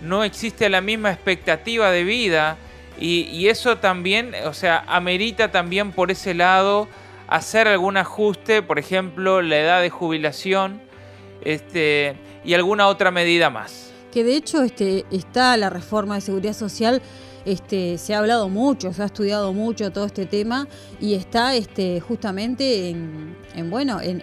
no 0.00 0.24
existe 0.24 0.70
la 0.70 0.80
misma 0.80 1.12
expectativa 1.12 1.90
de 1.90 2.04
vida 2.04 2.56
y, 2.98 3.48
eso 3.48 3.76
también, 3.76 4.32
o 4.46 4.54
sea, 4.54 4.82
amerita 4.88 5.50
también 5.50 5.92
por 5.92 6.10
ese 6.10 6.32
lado 6.32 6.88
hacer 7.28 7.68
algún 7.68 7.98
ajuste, 7.98 8.62
por 8.62 8.78
ejemplo, 8.78 9.42
la 9.42 9.58
edad 9.58 9.82
de 9.82 9.90
jubilación 9.90 10.80
este, 11.42 12.16
y 12.46 12.54
alguna 12.54 12.86
otra 12.86 13.10
medida 13.10 13.50
más. 13.50 13.92
Que 14.10 14.24
de 14.24 14.36
hecho 14.36 14.62
este, 14.62 15.04
está 15.10 15.54
la 15.58 15.68
reforma 15.68 16.14
de 16.14 16.22
seguridad 16.22 16.54
social 16.54 17.02
este, 17.44 17.98
se 17.98 18.14
ha 18.14 18.18
hablado 18.18 18.48
mucho, 18.48 18.92
se 18.92 19.02
ha 19.02 19.06
estudiado 19.06 19.52
mucho 19.52 19.90
todo 19.92 20.06
este 20.06 20.26
tema 20.26 20.66
y 21.00 21.14
está 21.14 21.54
este, 21.54 22.00
justamente 22.00 22.90
en, 22.90 23.36
bueno, 23.70 24.00
en, 24.00 24.22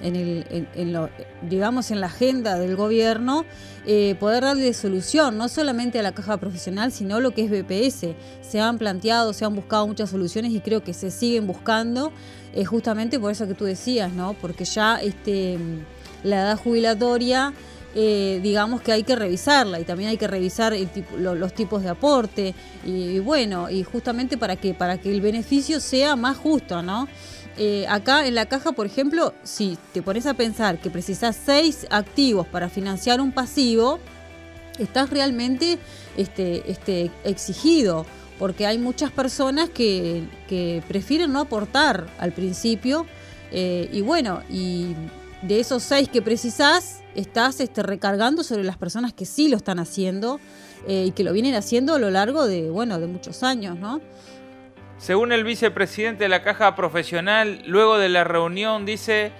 en, 0.00 0.92
lo, 0.92 1.08
digamos 1.42 1.90
en 1.90 2.00
la 2.00 2.06
agenda 2.06 2.58
del 2.58 2.76
gobierno 2.76 3.44
eh, 3.86 4.14
poder 4.18 4.44
darle 4.44 4.72
solución 4.72 5.36
no 5.36 5.48
solamente 5.48 5.98
a 5.98 6.02
la 6.02 6.12
caja 6.12 6.36
profesional, 6.38 6.90
sino 6.92 7.20
lo 7.20 7.32
que 7.32 7.44
es 7.44 7.50
BPS. 7.50 8.14
Se 8.40 8.60
han 8.60 8.78
planteado, 8.78 9.32
se 9.32 9.44
han 9.44 9.54
buscado 9.54 9.86
muchas 9.86 10.10
soluciones 10.10 10.52
y 10.52 10.60
creo 10.60 10.82
que 10.82 10.94
se 10.94 11.10
siguen 11.10 11.46
buscando, 11.46 12.12
eh, 12.54 12.64
justamente 12.64 13.18
por 13.20 13.32
eso 13.32 13.46
que 13.46 13.54
tú 13.54 13.64
decías, 13.64 14.12
¿no? 14.12 14.34
Porque 14.34 14.64
ya 14.64 14.96
este, 14.96 15.58
la 16.22 16.36
edad 16.40 16.58
jubilatoria 16.58 17.52
eh, 17.96 18.40
digamos 18.42 18.82
que 18.82 18.90
hay 18.90 19.04
que 19.04 19.14
revisarla 19.14 19.78
y 19.78 19.84
también 19.84 20.10
hay 20.10 20.16
que 20.16 20.26
revisar 20.26 20.74
los 21.16 21.54
tipos 21.54 21.82
de 21.82 21.90
aporte 21.90 22.54
y, 22.84 23.20
bueno, 23.20 23.70
y 23.70 23.84
justamente 23.84 24.36
para 24.36 24.56
que, 24.56 24.74
para 24.74 24.98
que 24.98 25.12
el 25.12 25.20
beneficio 25.20 25.78
sea 25.78 26.16
más 26.16 26.36
justo, 26.36 26.82
¿no? 26.82 27.06
Eh, 27.56 27.86
acá 27.88 28.26
en 28.26 28.34
la 28.34 28.46
caja, 28.46 28.72
por 28.72 28.86
ejemplo, 28.86 29.32
si 29.44 29.78
te 29.92 30.02
pones 30.02 30.26
a 30.26 30.34
pensar 30.34 30.80
que 30.80 30.90
precisas 30.90 31.36
seis 31.36 31.86
activos 31.88 32.48
para 32.48 32.68
financiar 32.68 33.20
un 33.20 33.30
pasivo, 33.30 34.00
estás 34.78 35.10
realmente 35.10 35.78
este, 36.16 36.68
este, 36.68 37.12
exigido, 37.22 38.06
porque 38.40 38.66
hay 38.66 38.78
muchas 38.78 39.12
personas 39.12 39.70
que, 39.70 40.24
prefieren 40.88 41.32
no 41.32 41.40
aportar 41.40 42.06
al 42.18 42.32
principio, 42.32 43.06
eh, 43.52 43.88
y 43.92 44.00
bueno, 44.00 44.42
y 44.50 44.94
de 45.46 45.60
esos 45.60 45.82
seis 45.82 46.08
que 46.08 46.22
precisás, 46.22 47.02
estás 47.14 47.60
este, 47.60 47.82
recargando 47.82 48.42
sobre 48.42 48.64
las 48.64 48.78
personas 48.78 49.12
que 49.12 49.26
sí 49.26 49.48
lo 49.48 49.58
están 49.58 49.78
haciendo 49.78 50.40
eh, 50.88 51.04
y 51.08 51.10
que 51.12 51.22
lo 51.22 51.32
vienen 51.32 51.54
haciendo 51.54 51.94
a 51.94 51.98
lo 51.98 52.10
largo 52.10 52.46
de, 52.46 52.70
bueno, 52.70 52.98
de 52.98 53.06
muchos 53.06 53.42
años, 53.42 53.78
¿no? 53.78 54.00
Según 54.96 55.32
el 55.32 55.44
vicepresidente 55.44 56.24
de 56.24 56.28
la 56.30 56.42
Caja 56.42 56.74
Profesional, 56.74 57.62
luego 57.66 57.98
de 57.98 58.08
la 58.08 58.24
reunión 58.24 58.86
dice 58.86 59.32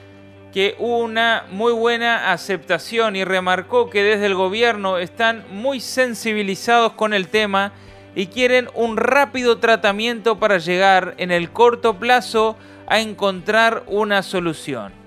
que 0.52 0.76
hubo 0.78 0.98
una 0.98 1.46
muy 1.50 1.72
buena 1.72 2.32
aceptación 2.32 3.16
y 3.16 3.24
remarcó 3.24 3.88
que 3.88 4.02
desde 4.02 4.26
el 4.26 4.34
gobierno 4.34 4.98
están 4.98 5.44
muy 5.50 5.80
sensibilizados 5.80 6.92
con 6.92 7.14
el 7.14 7.28
tema 7.28 7.72
y 8.14 8.26
quieren 8.26 8.68
un 8.74 8.96
rápido 8.98 9.58
tratamiento 9.58 10.38
para 10.38 10.58
llegar 10.58 11.14
en 11.16 11.30
el 11.30 11.50
corto 11.50 11.98
plazo 11.98 12.56
a 12.86 13.00
encontrar 13.00 13.84
una 13.86 14.22
solución. 14.22 15.03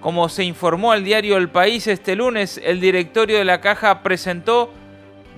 Como 0.00 0.28
se 0.30 0.44
informó 0.44 0.92
al 0.92 1.04
diario 1.04 1.36
El 1.36 1.50
País 1.50 1.86
este 1.86 2.16
lunes, 2.16 2.60
el 2.64 2.80
directorio 2.80 3.38
de 3.38 3.44
la 3.44 3.60
caja 3.60 4.02
presentó 4.02 4.72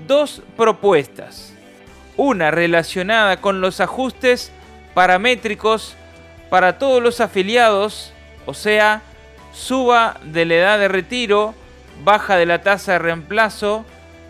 dos 0.06 0.42
propuestas. 0.56 1.52
Una 2.16 2.50
relacionada 2.50 3.38
con 3.38 3.60
los 3.60 3.80
ajustes 3.80 4.52
paramétricos 4.94 5.96
para 6.48 6.78
todos 6.78 7.02
los 7.02 7.20
afiliados, 7.20 8.12
o 8.46 8.54
sea, 8.54 9.02
suba 9.52 10.20
de 10.22 10.44
la 10.44 10.54
edad 10.54 10.78
de 10.78 10.88
retiro, 10.88 11.54
baja 12.04 12.36
de 12.36 12.46
la 12.46 12.62
tasa 12.62 12.92
de 12.92 12.98
reemplazo, 13.00 13.84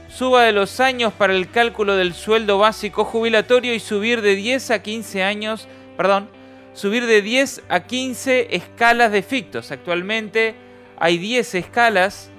suba 0.08 0.44
de 0.44 0.52
los 0.52 0.80
años 0.80 1.12
para 1.12 1.34
el 1.34 1.50
cálculo 1.50 1.96
del 1.96 2.14
sueldo 2.14 2.58
básico 2.58 3.04
jubilatorio 3.04 3.74
y 3.74 3.80
subir 3.80 4.22
de 4.22 4.34
10 4.34 4.70
a 4.70 4.82
15 4.82 5.22
años, 5.22 5.68
perdón, 5.96 6.28
subir 6.72 7.06
de 7.06 7.22
10 7.22 7.62
a 7.68 7.80
15 7.80 8.54
escalas 8.56 9.12
de 9.12 9.22
fictos. 9.22 9.70
Actualmente 9.70 10.54
hay 10.98 11.18
10 11.18 11.54
escalas. 11.54 12.30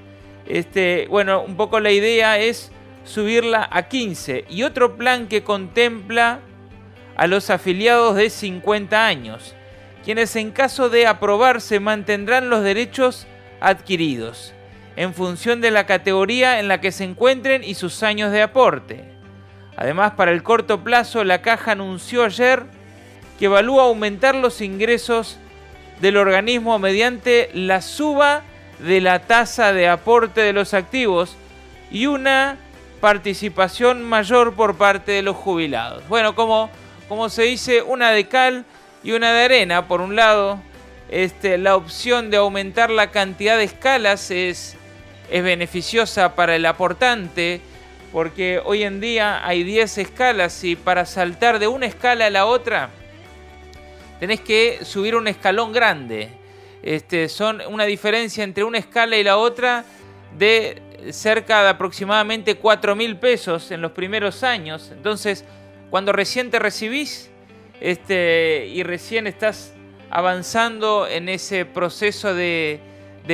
Este, 0.46 1.08
bueno, 1.10 1.42
un 1.42 1.56
poco 1.56 1.80
la 1.80 1.92
idea 1.92 2.40
es 2.40 2.72
subirla 3.04 3.68
a 3.72 3.84
15. 3.84 4.46
Y 4.50 4.64
otro 4.64 4.96
plan 4.96 5.28
que 5.28 5.44
contempla 5.44 6.40
a 7.16 7.28
los 7.28 7.50
afiliados 7.50 8.16
de 8.16 8.30
50 8.30 9.06
años, 9.06 9.56
quienes 10.04 10.36
en 10.36 10.52
caso 10.52 10.90
de 10.90 11.06
aprobarse 11.08 11.80
mantendrán 11.80 12.50
los 12.50 12.64
derechos 12.64 13.28
adquiridos, 13.62 14.54
en 14.96 15.14
función 15.14 15.62
de 15.62 15.72
la 15.72 15.86
categoría 15.86 16.60
en 16.60 16.68
la 16.68 16.82
que 16.82 16.92
se 16.92 17.04
encuentren 17.04 17.64
y 17.64 17.76
sus 17.76 18.04
años 18.04 18.32
de 18.32 18.42
aporte. 18.42 19.04
Además, 19.76 20.14
para 20.14 20.32
el 20.32 20.44
corto 20.44 20.84
plazo, 20.84 21.24
la 21.24 21.42
caja 21.42 21.72
anunció 21.72 22.24
ayer 22.24 22.66
que 23.44 23.48
evalúa 23.48 23.84
aumentar 23.84 24.36
los 24.36 24.62
ingresos 24.62 25.38
del 26.00 26.16
organismo 26.16 26.80
mediante 26.80 27.50
la 27.54 27.82
suba 27.82 28.42
de 28.80 29.02
la 29.02 29.20
tasa 29.20 29.74
de 29.74 29.90
aporte 29.90 30.40
de 30.40 30.54
los 30.54 30.74
activos 30.74 31.36
y 31.92 32.06
una 32.06 32.58
participación 33.02 34.02
mayor 34.02 34.54
por 34.54 34.78
parte 34.78 35.12
de 35.12 35.24
los 35.24 35.36
jubilados. 35.36 36.08
Bueno, 36.08 36.36
como, 36.36 36.70
como 37.10 37.28
se 37.28 37.44
dice, 37.44 37.82
una 37.82 38.12
de 38.12 38.30
cal 38.30 38.64
y 39.04 39.12
una 39.12 39.34
de 39.34 39.44
arena. 39.44 39.90
Por 39.90 40.00
un 40.00 40.16
lado, 40.16 40.58
este, 41.10 41.58
la 41.58 41.76
opción 41.76 42.30
de 42.30 42.38
aumentar 42.38 42.92
la 42.92 43.12
cantidad 43.12 43.58
de 43.58 43.66
escalas 43.66 44.32
es, 44.32 44.78
es 45.30 45.44
beneficiosa 45.44 46.34
para 46.36 46.56
el 46.56 46.66
aportante, 46.66 47.60
porque 48.14 48.62
hoy 48.64 48.84
en 48.84 49.02
día 49.02 49.46
hay 49.46 49.66
10 49.66 49.98
escalas 49.98 50.64
y 50.64 50.78
para 50.78 51.06
saltar 51.06 51.60
de 51.60 51.68
una 51.68 51.88
escala 51.88 52.28
a 52.28 52.30
la 52.30 52.46
otra, 52.46 52.90
tenés 54.20 54.42
que 54.42 54.80
subir 54.84 55.16
un 55.16 55.28
escalón 55.28 55.72
grande. 55.72 56.30
Este, 56.82 57.30
son 57.30 57.62
una 57.70 57.86
diferencia 57.86 58.44
entre 58.44 58.64
una 58.64 58.78
escala 58.78 59.18
y 59.18 59.24
la 59.24 59.38
otra 59.38 59.86
de 60.38 60.82
cerca 61.12 61.64
de 61.64 61.70
aproximadamente 61.70 62.56
4 62.56 62.96
mil 62.96 63.18
pesos 63.18 63.72
en 63.72 63.82
los 63.82 63.92
primeros 63.92 64.44
años. 64.44 64.92
Entonces, 64.92 65.46
cuando 65.90 66.12
recién 66.12 66.50
te 66.50 66.60
recibís 66.60 67.30
este, 67.82 68.68
y 68.68 68.84
recién 68.84 69.28
estás 69.28 69.74
avanzando 70.10 71.08
en 71.08 71.28
ese 71.28 71.66
proceso 71.66 72.34
de, 72.34 72.80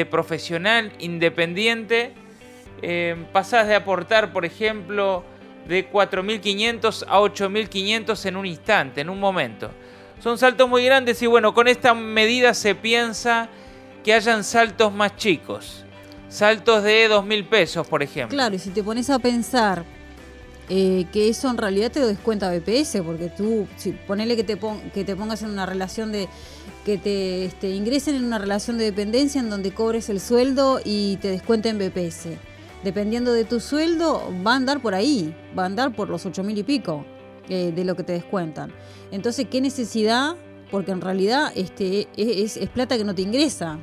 profesional 0.10 0.92
independiente, 1.00 2.14
eh, 2.82 3.16
pasás 3.34 3.68
de 3.68 3.76
aportar, 3.76 4.32
por 4.32 4.46
ejemplo, 4.46 5.24
de 5.68 5.90
4.500 5.92 7.06
a 7.08 7.20
8.500 7.20 8.26
en 8.26 8.38
un 8.38 8.46
instante, 8.46 9.02
en 9.02 9.10
un 9.10 9.20
momento. 9.20 9.72
Son 10.20 10.38
saltos 10.38 10.68
muy 10.68 10.84
grandes 10.84 11.22
y 11.22 11.28
bueno, 11.28 11.54
con 11.54 11.68
esta 11.68 11.94
medida 11.94 12.54
se 12.54 12.76
piensa 12.76 13.50
que 14.04 14.14
hayan 14.14 14.44
saltos 14.44 14.94
más 14.94 15.16
chicos. 15.16 15.86
Saltos 16.28 16.84
de 16.84 17.08
dos 17.08 17.26
mil 17.26 17.46
pesos, 17.46 17.88
por 17.88 18.04
ejemplo. 18.04 18.36
Claro, 18.36 18.56
y 18.56 18.60
si 18.60 18.70
te 18.70 18.84
pones 18.84 19.10
a 19.10 19.18
pensar 19.18 19.84
eh, 20.68 21.06
que 21.12 21.30
eso 21.30 21.50
en 21.50 21.58
realidad 21.58 21.92
te 21.92 22.02
descuenta 22.06 22.52
BPS, 22.52 23.02
porque 23.04 23.30
tú, 23.30 23.68
si 23.78 23.94
ponele 23.94 24.36
que 24.36 24.44
te, 24.44 24.60
que 24.94 25.04
te 25.06 25.16
pongas 25.16 25.42
en 25.42 25.50
una 25.50 25.66
relación 25.66 26.12
de, 26.12 26.28
que 26.86 26.98
te 26.98 27.46
este, 27.46 27.70
ingresen 27.70 28.16
en 28.16 28.26
una 28.26 28.38
relación 28.38 28.78
de 28.78 28.86
dependencia 28.86 29.40
en 29.40 29.50
donde 29.50 29.72
cobres 29.72 30.10
el 30.10 30.20
sueldo 30.20 30.82
y 30.84 31.18
te 31.18 31.30
descuenten 31.30 31.80
BPS. 31.80 32.28
Dependiendo 32.84 33.34
de 33.34 33.46
tu 33.46 33.60
sueldo, 33.60 34.32
va 34.46 34.54
a 34.54 34.56
andar 34.58 34.82
por 34.82 34.96
ahí, 34.96 35.36
va 35.58 35.64
a 35.64 35.66
andar 35.66 35.96
por 35.96 36.10
los 36.10 36.26
ocho 36.26 36.44
mil 36.44 36.58
y 36.58 36.64
pico. 36.64 37.06
Eh, 37.50 37.72
de 37.76 37.84
lo 37.84 37.96
que 37.96 38.04
te 38.04 38.14
descuentan. 38.14 38.72
Entonces, 39.12 39.48
¿qué 39.50 39.60
necesidad? 39.60 40.36
Porque 40.70 40.92
en 40.92 41.02
realidad 41.02 41.52
este, 41.56 42.08
es, 42.16 42.60
plata 42.70 42.96
que 42.96 43.04
no 43.04 43.16
te 43.16 43.24
ingresa. 43.24 43.80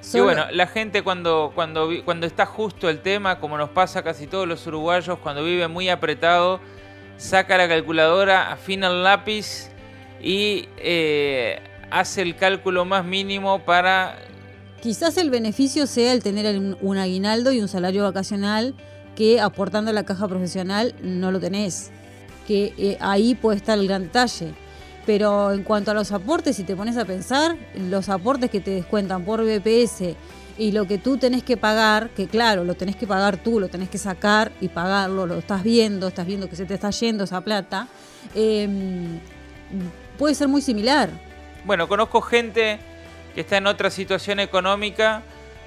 Sí, 0.00 0.18
bueno, 0.18 0.46
la 0.50 0.66
gente 0.66 1.02
cuando, 1.04 1.52
cuando, 1.54 1.88
cuando 2.04 2.26
está 2.26 2.46
justo 2.46 2.88
el 2.88 3.02
tema, 3.02 3.38
como 3.38 3.56
nos 3.58 3.70
pasa 3.70 4.00
a 4.00 4.02
casi 4.02 4.26
todos 4.26 4.48
los 4.48 4.66
uruguayos, 4.66 5.18
cuando 5.20 5.44
vive 5.44 5.68
muy 5.68 5.88
apretado, 5.88 6.58
saca 7.16 7.56
la 7.56 7.68
calculadora, 7.68 8.50
afina 8.50 8.88
el 8.88 9.04
lápiz 9.04 9.68
y 10.20 10.68
eh, 10.78 11.60
hace 11.92 12.22
el 12.22 12.34
cálculo 12.34 12.84
más 12.84 13.04
mínimo 13.04 13.64
para... 13.64 14.18
Quizás 14.80 15.16
el 15.16 15.30
beneficio 15.30 15.86
sea 15.86 16.12
el 16.12 16.24
tener 16.24 16.76
un 16.80 16.98
aguinaldo 16.98 17.52
y 17.52 17.60
un 17.60 17.68
salario 17.68 18.02
vacacional 18.02 18.74
que 19.14 19.40
aportando 19.40 19.92
a 19.92 19.94
la 19.94 20.04
caja 20.04 20.26
profesional 20.26 20.94
no 21.02 21.30
lo 21.30 21.38
tenés 21.38 21.92
que 22.46 22.72
eh, 22.78 22.96
ahí 23.00 23.34
puede 23.34 23.58
estar 23.58 23.78
el 23.78 23.88
gran 23.88 24.04
detalle. 24.04 24.54
Pero 25.04 25.52
en 25.52 25.62
cuanto 25.62 25.92
a 25.92 25.94
los 25.94 26.10
aportes, 26.12 26.56
si 26.56 26.64
te 26.64 26.74
pones 26.74 26.96
a 26.96 27.04
pensar, 27.04 27.56
los 27.74 28.08
aportes 28.08 28.50
que 28.50 28.60
te 28.60 28.72
descuentan 28.72 29.24
por 29.24 29.44
BPS 29.44 30.16
y 30.58 30.72
lo 30.72 30.86
que 30.86 30.98
tú 30.98 31.16
tenés 31.16 31.42
que 31.42 31.56
pagar, 31.56 32.10
que 32.10 32.26
claro, 32.26 32.64
lo 32.64 32.74
tenés 32.74 32.96
que 32.96 33.06
pagar 33.06 33.36
tú, 33.36 33.60
lo 33.60 33.68
tenés 33.68 33.88
que 33.88 33.98
sacar 33.98 34.50
y 34.60 34.68
pagarlo, 34.68 35.26
lo 35.26 35.38
estás 35.38 35.62
viendo, 35.62 36.08
estás 36.08 36.26
viendo 36.26 36.48
que 36.48 36.56
se 36.56 36.64
te 36.64 36.74
está 36.74 36.90
yendo 36.90 37.24
esa 37.24 37.40
plata, 37.42 37.88
em, 38.34 39.20
puede 40.18 40.34
ser 40.34 40.48
muy 40.48 40.62
similar. 40.62 41.10
Bueno, 41.64 41.88
conozco 41.88 42.20
gente 42.20 42.78
que 43.34 43.42
está 43.42 43.58
en 43.58 43.66
otra 43.66 43.90
situación 43.90 44.40
económica, 44.40 45.22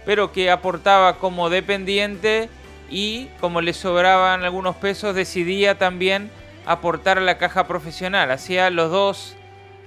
pero 0.05 0.31
que 0.31 0.49
aportaba 0.49 1.17
como 1.17 1.49
dependiente 1.49 2.49
y 2.89 3.27
como 3.39 3.61
le 3.61 3.73
sobraban 3.73 4.43
algunos 4.43 4.75
pesos, 4.75 5.13
decidía 5.13 5.77
también 5.77 6.31
aportar 6.65 7.17
a 7.17 7.21
la 7.21 7.37
caja 7.37 7.67
profesional. 7.67 8.31
Hacía 8.31 8.69
los 8.69 8.91
dos, 8.91 9.37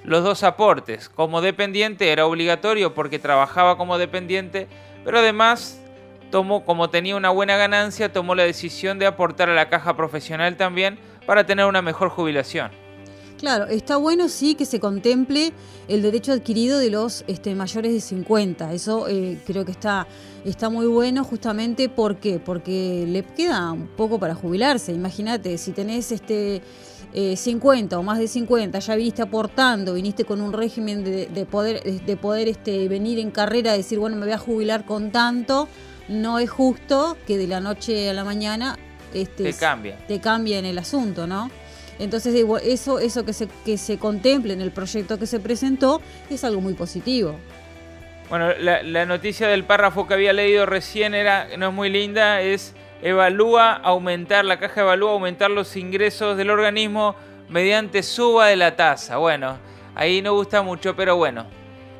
los 0.05 0.25
dos 0.25 0.43
aportes. 0.43 1.09
Como 1.09 1.41
dependiente 1.41 2.11
era 2.11 2.27
obligatorio 2.27 2.95
porque 2.95 3.19
trabajaba 3.19 3.77
como 3.77 3.99
dependiente, 3.99 4.69
pero 5.05 5.19
además 5.19 5.81
tomó, 6.31 6.65
como 6.65 6.91
tenía 6.91 7.17
una 7.17 7.31
buena 7.31 7.57
ganancia, 7.57 8.13
tomó 8.13 8.35
la 8.35 8.45
decisión 8.45 8.99
de 8.99 9.07
aportar 9.07 9.49
a 9.49 9.55
la 9.55 9.69
caja 9.69 9.97
profesional 9.97 10.57
también 10.57 10.99
para 11.27 11.47
tener 11.47 11.67
una 11.67 11.83
mejor 11.83 12.09
jubilación. 12.09 12.82
Claro, 13.43 13.67
está 13.67 13.97
bueno 13.97 14.29
sí 14.29 14.55
que 14.55 14.65
se 14.65 14.79
contemple 14.79 15.53
el 15.89 16.01
derecho 16.01 16.31
adquirido 16.31 16.79
de 16.79 16.91
los 16.91 17.25
este, 17.27 17.57
mayores 17.57 17.93
de 17.93 18.01
50. 18.01 18.73
Eso 18.73 19.09
eh, 19.09 19.37
creo 19.45 19.65
que 19.65 19.73
está, 19.73 20.07
está 20.45 20.71
muy 20.71 20.87
bueno 20.87 21.25
justamente 21.25 21.89
¿por 21.89 22.19
qué? 22.19 22.39
porque 22.39 23.05
le 23.09 23.25
queda 23.25 23.73
un 23.73 23.89
poco 23.89 24.21
para 24.21 24.37
jubilarse. 24.37 24.93
Imagínate, 24.93 25.59
si 25.59 25.73
tenés 25.73 26.13
este, 26.13 26.63
50 27.35 27.97
eh, 27.97 27.99
o 27.99 28.05
más 28.05 28.21
de 28.21 28.29
50, 28.29 28.79
ya 28.79 28.95
viniste 28.95 29.23
aportando, 29.23 29.95
viniste 29.95 30.25
con 30.25 30.41
un 30.41 30.53
régimen 30.53 31.03
de, 31.03 31.47
poder, 31.51 31.83
de 31.83 32.17
poder 32.17 32.47
este, 32.47 32.87
venir 32.87 33.19
en 33.19 33.33
carrera, 33.33 33.73
decir, 33.73 33.99
bueno, 33.99 34.15
me 34.15 34.23
voy 34.23 34.35
a 34.35 34.39
jubilar 34.39 34.87
con 34.87 35.11
tanto, 35.11 35.67
no 36.09 36.39
es 36.39 36.49
justo 36.49 37.17
que 37.27 37.39
de 37.39 37.49
la 37.49 37.59
noche 37.59 38.09
a 38.09 38.13
la 38.13 38.23
mañana 38.23 38.79
este, 39.13 39.43
te 39.43 39.55
cambia. 39.55 39.99
Te 40.07 40.21
cambia 40.21 40.61
en 40.61 40.65
el 40.65 40.79
asunto, 40.79 41.27
¿no? 41.27 41.51
Entonces, 42.03 42.35
eso, 42.65 42.99
eso 42.99 43.25
que, 43.25 43.33
se, 43.33 43.49
que 43.65 43.79
se 43.79 43.97
contemple 43.97 44.53
en 44.53 44.61
el 44.61 44.73
proyecto 44.73 45.19
que 45.19 45.27
se 45.27 45.39
presentó 45.39 46.03
es 46.29 46.43
algo 46.43 46.61
muy 46.61 46.75
positivo. 46.75 47.37
Bueno, 48.29 48.53
la, 48.59 49.07
noticia 49.07 49.47
del 49.47 49.65
párrafo 49.65 50.07
que 50.09 50.15
había 50.15 50.33
leído 50.33 50.67
recién 50.67 51.15
era, 51.15 51.49
no 51.59 51.69
es 51.69 51.73
muy 51.75 51.91
linda, 51.91 52.41
es 52.41 52.75
evalúa 53.03 53.75
aumentar, 53.75 54.45
la 54.45 54.59
caja 54.59 54.81
evalúa 54.81 55.13
aumentar 55.13 55.51
los 55.51 55.77
ingresos 55.77 56.37
del 56.37 56.51
organismo 56.51 57.15
mediante 57.49 58.03
suba 58.03 58.47
de 58.47 58.57
la 58.57 58.75
tasa. 58.75 59.19
Bueno, 59.19 59.59
ahí 59.95 60.23
no 60.23 60.35
gusta 60.35 60.63
mucho, 60.63 60.97
pero 60.97 61.17
bueno, 61.17 61.47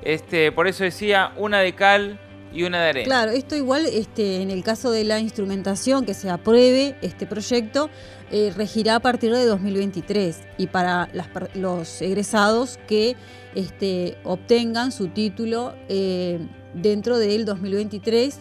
este, 0.03 0.51
por 0.53 0.67
eso 0.67 0.85
decía 0.85 1.33
una 1.37 1.61
de 1.61 1.75
cal 1.75 2.19
y 2.53 2.63
una 2.65 2.83
de 2.83 2.89
arena. 2.89 3.05
Claro, 3.05 3.31
esto 3.33 3.57
igual 3.57 3.87
este, 3.87 4.43
en 4.43 4.51
el 4.51 4.63
caso 4.63 4.91
de 4.91 5.05
la 5.05 5.21
instrumentación 5.21 6.05
que 6.05 6.15
se 6.15 6.31
apruebe 6.31 6.97
este 7.03 7.27
proyecto, 7.27 7.91
eh, 8.31 8.53
regirá 8.57 8.97
a 8.97 9.01
partir 9.01 9.33
de 9.33 9.45
2023 9.45 10.41
y 10.59 10.67
para 10.67 11.09
los 11.55 12.01
egresados 12.01 12.79
que 12.87 13.17
este, 13.55 14.17
obtengan 14.25 14.93
su 14.93 15.09
título 15.09 15.75
eh, 15.89 16.39
dentro 16.75 17.19
del 17.19 17.45
2023, 17.45 18.39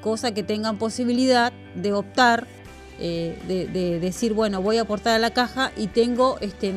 cosa 0.00 0.32
que 0.32 0.42
tengan 0.42 0.78
posibilidad 0.78 1.52
de 1.74 1.92
optar, 1.92 2.46
eh, 3.00 3.38
de, 3.48 3.98
decir, 3.98 4.34
bueno, 4.34 4.62
voy 4.62 4.78
a 4.78 4.82
aportar 4.82 5.16
a 5.16 5.18
la 5.18 5.32
caja 5.32 5.72
y 5.76 5.88
tengo 5.88 6.38
este, 6.40 6.72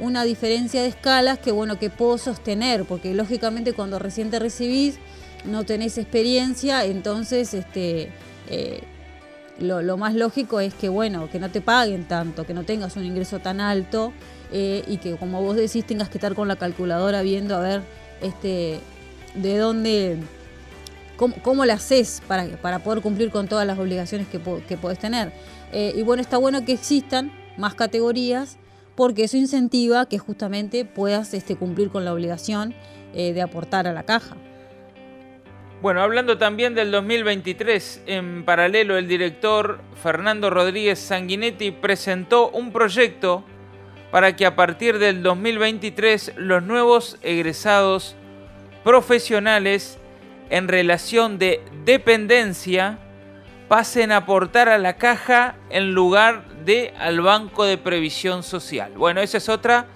una 0.00 0.24
diferencia 0.24 0.82
de 0.82 0.88
escalas 0.88 1.38
que, 1.38 1.52
bueno, 1.52 1.78
que 1.78 1.88
puedo 1.88 2.18
sostener, 2.18 2.84
porque 2.84 3.14
lógicamente 3.14 3.72
cuando 3.72 3.98
recién 3.98 4.30
te 4.30 4.38
recibís, 4.38 4.98
no 5.44 5.64
tenés 5.64 5.98
experiencia, 5.98 6.84
entonces 6.84 7.54
este, 7.54 8.10
eh, 8.48 8.82
lo, 9.58 9.96
más 9.96 10.14
lógico 10.14 10.60
es 10.60 10.74
que, 10.74 10.88
bueno, 10.88 11.28
que 11.30 11.38
no 11.38 11.50
te 11.50 11.60
paguen 11.60 12.04
tanto, 12.04 12.46
que 12.46 12.54
no 12.54 12.64
tengas 12.64 12.96
un 12.96 13.04
ingreso 13.04 13.38
tan 13.38 13.60
alto 13.60 14.12
eh, 14.52 14.84
y 14.86 14.98
que, 14.98 15.16
como 15.16 15.42
vos 15.42 15.56
decís, 15.56 15.84
tengas 15.84 16.08
que 16.08 16.18
estar 16.18 16.34
con 16.34 16.48
la 16.48 16.56
calculadora 16.56 17.22
viendo 17.22 17.56
a 17.56 17.60
ver 17.60 17.82
este, 18.20 18.80
de 19.34 19.58
dónde, 19.58 20.18
cómo, 21.16 21.34
cómo 21.42 21.64
la 21.64 21.74
haces 21.74 22.22
para, 22.26 22.46
para 22.58 22.78
poder 22.80 23.02
cumplir 23.02 23.30
con 23.30 23.48
todas 23.48 23.66
las 23.66 23.78
obligaciones 23.78 24.28
que, 24.28 24.40
que 24.66 24.76
podés 24.76 24.98
tener. 24.98 25.32
Eh, 25.72 25.92
y 25.96 26.02
bueno, 26.02 26.22
está 26.22 26.38
bueno 26.38 26.64
que 26.64 26.72
existan 26.72 27.32
más 27.56 27.74
categorías 27.74 28.58
porque 28.94 29.24
eso 29.24 29.36
incentiva 29.36 30.06
que 30.06 30.18
justamente 30.18 30.84
puedas 30.84 31.34
este, 31.34 31.56
cumplir 31.56 31.90
con 31.90 32.04
la 32.04 32.12
obligación 32.12 32.74
de 33.14 33.42
aportar 33.42 33.88
a 33.88 33.92
la 33.92 34.04
caja. 34.04 34.36
Bueno, 35.80 36.02
hablando 36.02 36.38
también 36.38 36.74
del 36.74 36.90
2023, 36.90 38.02
en 38.06 38.44
paralelo 38.44 38.98
el 38.98 39.06
director 39.06 39.78
Fernando 40.02 40.50
Rodríguez 40.50 40.98
Sanguinetti 40.98 41.70
presentó 41.70 42.50
un 42.50 42.72
proyecto 42.72 43.44
para 44.10 44.34
que 44.34 44.44
a 44.44 44.56
partir 44.56 44.98
del 44.98 45.22
2023 45.22 46.32
los 46.36 46.64
nuevos 46.64 47.16
egresados 47.22 48.16
profesionales 48.82 49.98
en 50.50 50.66
relación 50.66 51.38
de 51.38 51.62
dependencia 51.84 52.98
pasen 53.68 54.10
a 54.10 54.16
aportar 54.16 54.68
a 54.68 54.78
la 54.78 54.96
caja 54.96 55.54
en 55.70 55.92
lugar 55.94 56.42
de 56.64 56.92
al 56.98 57.20
Banco 57.20 57.64
de 57.64 57.78
Previsión 57.78 58.42
Social. 58.42 58.94
Bueno, 58.96 59.20
esa 59.20 59.38
es 59.38 59.48
otra 59.48 59.86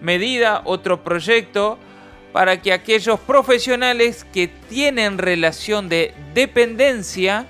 medida, 0.00 0.62
otro 0.66 1.02
proyecto 1.02 1.80
para 2.32 2.60
que 2.60 2.72
aquellos 2.72 3.20
profesionales 3.20 4.26
que 4.32 4.48
tienen 4.48 5.18
relación 5.18 5.88
de 5.88 6.14
dependencia 6.34 7.46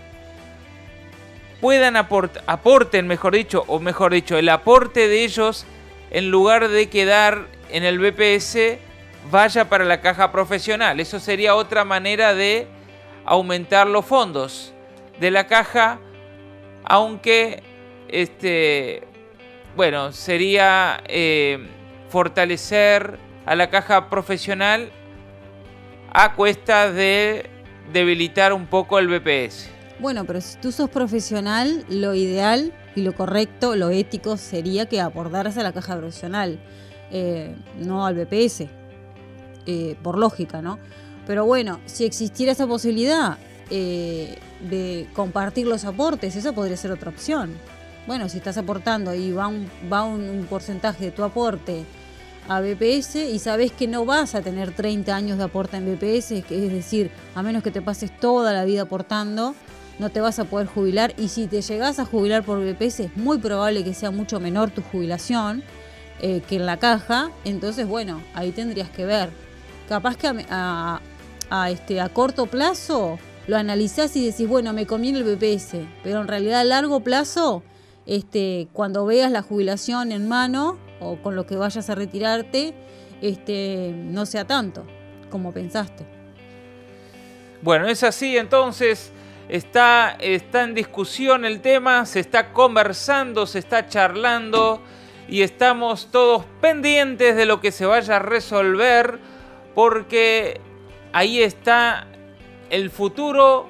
puedan 1.60 1.96
aportar, 1.96 2.42
aporten, 2.46 3.06
mejor 3.06 3.34
dicho, 3.34 3.64
o 3.68 3.78
mejor 3.78 4.12
dicho, 4.12 4.36
el 4.36 4.48
aporte 4.48 5.06
de 5.06 5.24
ellos 5.24 5.64
en 6.10 6.30
lugar 6.30 6.68
de 6.68 6.88
quedar 6.88 7.46
en 7.70 7.84
el 7.84 7.98
BPS 7.98 8.78
vaya 9.30 9.68
para 9.68 9.84
la 9.84 10.00
caja 10.00 10.32
profesional. 10.32 10.98
Eso 10.98 11.20
sería 11.20 11.54
otra 11.54 11.84
manera 11.84 12.34
de 12.34 12.66
aumentar 13.24 13.86
los 13.86 14.04
fondos 14.04 14.74
de 15.20 15.30
la 15.30 15.46
caja, 15.46 16.00
aunque 16.84 17.62
este, 18.08 19.04
bueno, 19.76 20.12
sería 20.12 21.00
eh, 21.06 21.68
fortalecer 22.08 23.18
a 23.46 23.54
la 23.56 23.70
caja 23.70 24.08
profesional 24.08 24.90
a 26.12 26.34
cuesta 26.34 26.92
de 26.92 27.48
debilitar 27.92 28.52
un 28.52 28.66
poco 28.66 28.98
el 28.98 29.08
BPS. 29.08 29.68
Bueno, 29.98 30.24
pero 30.24 30.40
si 30.40 30.58
tú 30.58 30.72
sos 30.72 30.90
profesional, 30.90 31.84
lo 31.88 32.14
ideal 32.14 32.72
y 32.94 33.02
lo 33.02 33.14
correcto, 33.14 33.76
lo 33.76 33.90
ético 33.90 34.36
sería 34.36 34.86
que 34.86 35.00
aportaras 35.00 35.56
a 35.58 35.62
la 35.62 35.72
caja 35.72 35.96
profesional, 35.96 36.58
eh, 37.10 37.54
no 37.78 38.04
al 38.06 38.14
BPS, 38.14 38.68
eh, 39.66 39.96
por 40.02 40.18
lógica, 40.18 40.60
¿no? 40.60 40.78
Pero 41.26 41.46
bueno, 41.46 41.80
si 41.86 42.04
existiera 42.04 42.52
esa 42.52 42.66
posibilidad 42.66 43.38
eh, 43.70 44.38
de 44.68 45.06
compartir 45.14 45.66
los 45.66 45.84
aportes, 45.84 46.34
esa 46.36 46.52
podría 46.52 46.76
ser 46.76 46.90
otra 46.90 47.10
opción. 47.10 47.52
Bueno, 48.06 48.28
si 48.28 48.38
estás 48.38 48.58
aportando 48.58 49.14
y 49.14 49.30
va 49.30 49.46
un, 49.46 49.70
va 49.90 50.02
un 50.02 50.46
porcentaje 50.50 51.06
de 51.06 51.10
tu 51.12 51.22
aporte 51.22 51.84
a 52.48 52.60
BPS 52.60 53.16
y 53.16 53.38
sabes 53.38 53.72
que 53.72 53.86
no 53.86 54.04
vas 54.04 54.34
a 54.34 54.42
tener 54.42 54.72
30 54.72 55.14
años 55.14 55.38
de 55.38 55.44
aporte 55.44 55.76
en 55.76 55.86
BPS, 55.86 56.32
es 56.32 56.72
decir, 56.72 57.10
a 57.34 57.42
menos 57.42 57.62
que 57.62 57.70
te 57.70 57.82
pases 57.82 58.16
toda 58.18 58.52
la 58.52 58.64
vida 58.64 58.82
aportando, 58.82 59.54
no 59.98 60.10
te 60.10 60.20
vas 60.20 60.38
a 60.38 60.44
poder 60.44 60.66
jubilar 60.66 61.14
y 61.18 61.28
si 61.28 61.46
te 61.46 61.62
llegas 61.62 61.98
a 61.98 62.04
jubilar 62.04 62.42
por 62.42 62.58
BPS 62.58 63.00
es 63.00 63.16
muy 63.16 63.38
probable 63.38 63.84
que 63.84 63.94
sea 63.94 64.10
mucho 64.10 64.40
menor 64.40 64.70
tu 64.70 64.82
jubilación 64.82 65.62
eh, 66.20 66.40
que 66.48 66.56
en 66.56 66.66
la 66.66 66.76
caja, 66.76 67.30
entonces 67.44 67.86
bueno, 67.86 68.20
ahí 68.34 68.52
tendrías 68.52 68.90
que 68.90 69.04
ver. 69.04 69.30
Capaz 69.88 70.16
que 70.16 70.28
a, 70.50 71.00
este, 71.68 72.00
a 72.00 72.08
corto 72.08 72.46
plazo 72.46 73.18
lo 73.46 73.56
analizás 73.56 74.14
y 74.16 74.24
decís, 74.24 74.48
bueno, 74.48 74.72
me 74.72 74.86
conviene 74.86 75.18
el 75.18 75.24
BPS, 75.24 75.78
pero 76.02 76.20
en 76.20 76.28
realidad 76.28 76.60
a 76.60 76.64
largo 76.64 77.00
plazo, 77.00 77.62
este, 78.06 78.68
cuando 78.72 79.04
veas 79.04 79.30
la 79.32 79.42
jubilación 79.42 80.12
en 80.12 80.28
mano, 80.28 80.78
o 81.02 81.20
con 81.22 81.36
lo 81.36 81.46
que 81.46 81.56
vayas 81.56 81.90
a 81.90 81.94
retirarte 81.94 82.74
este, 83.20 83.92
no 83.94 84.26
sea 84.26 84.46
tanto 84.46 84.84
como 85.30 85.52
pensaste. 85.52 86.04
Bueno, 87.62 87.86
es 87.88 88.02
así 88.02 88.36
entonces. 88.36 89.12
Está, 89.48 90.16
está 90.20 90.62
en 90.62 90.74
discusión 90.74 91.44
el 91.44 91.60
tema, 91.60 92.06
se 92.06 92.20
está 92.20 92.52
conversando, 92.52 93.44
se 93.44 93.58
está 93.58 93.86
charlando 93.86 94.80
y 95.28 95.42
estamos 95.42 96.10
todos 96.10 96.44
pendientes 96.60 97.36
de 97.36 97.44
lo 97.44 97.60
que 97.60 97.70
se 97.70 97.84
vaya 97.84 98.16
a 98.16 98.18
resolver 98.18 99.18
porque 99.74 100.60
ahí 101.12 101.42
está 101.42 102.06
el 102.70 102.88
futuro 102.90 103.68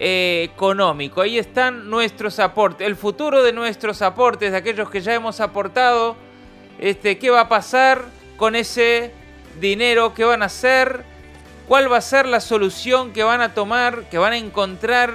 eh, 0.00 0.48
económico, 0.52 1.20
ahí 1.20 1.38
están 1.38 1.88
nuestros 1.88 2.40
aportes, 2.40 2.86
el 2.86 2.96
futuro 2.96 3.42
de 3.42 3.52
nuestros 3.52 4.02
aportes, 4.02 4.50
de 4.50 4.58
aquellos 4.58 4.90
que 4.90 5.00
ya 5.00 5.14
hemos 5.14 5.40
aportado 5.40 6.16
este, 6.78 7.18
qué 7.18 7.30
va 7.30 7.42
a 7.42 7.48
pasar 7.48 8.04
con 8.36 8.54
ese 8.54 9.12
dinero, 9.60 10.14
qué 10.14 10.24
van 10.24 10.42
a 10.42 10.46
hacer, 10.46 11.04
cuál 11.66 11.90
va 11.90 11.98
a 11.98 12.02
ser 12.02 12.26
la 12.26 12.40
solución 12.40 13.12
que 13.12 13.22
van 13.22 13.40
a 13.40 13.54
tomar, 13.54 14.08
que 14.10 14.18
van 14.18 14.32
a 14.32 14.36
encontrar 14.36 15.14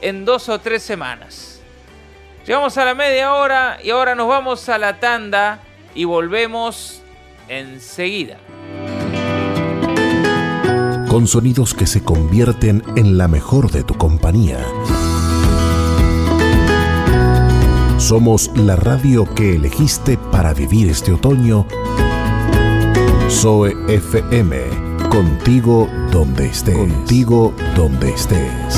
en 0.00 0.24
dos 0.24 0.48
o 0.48 0.58
tres 0.60 0.82
semanas. 0.82 1.60
Llegamos 2.46 2.78
a 2.78 2.84
la 2.84 2.94
media 2.94 3.34
hora 3.34 3.78
y 3.82 3.90
ahora 3.90 4.14
nos 4.14 4.28
vamos 4.28 4.68
a 4.68 4.78
la 4.78 5.00
tanda 5.00 5.60
y 5.94 6.04
volvemos 6.04 7.02
enseguida. 7.48 8.38
Con 11.08 11.26
sonidos 11.26 11.74
que 11.74 11.86
se 11.86 12.04
convierten 12.04 12.82
en 12.96 13.18
la 13.18 13.28
mejor 13.28 13.70
de 13.70 13.82
tu 13.82 13.94
compañía 13.94 14.64
somos 17.98 18.50
la 18.54 18.76
radio 18.76 19.24
que 19.34 19.56
elegiste 19.56 20.16
para 20.16 20.54
vivir 20.54 20.88
este 20.88 21.12
otoño. 21.12 21.66
Zoe 23.28 23.74
FM, 23.88 24.56
contigo 25.10 25.88
donde 26.10 26.46
estés. 26.46 26.76
Contigo 26.76 27.52
donde 27.76 28.10
estés. 28.10 28.77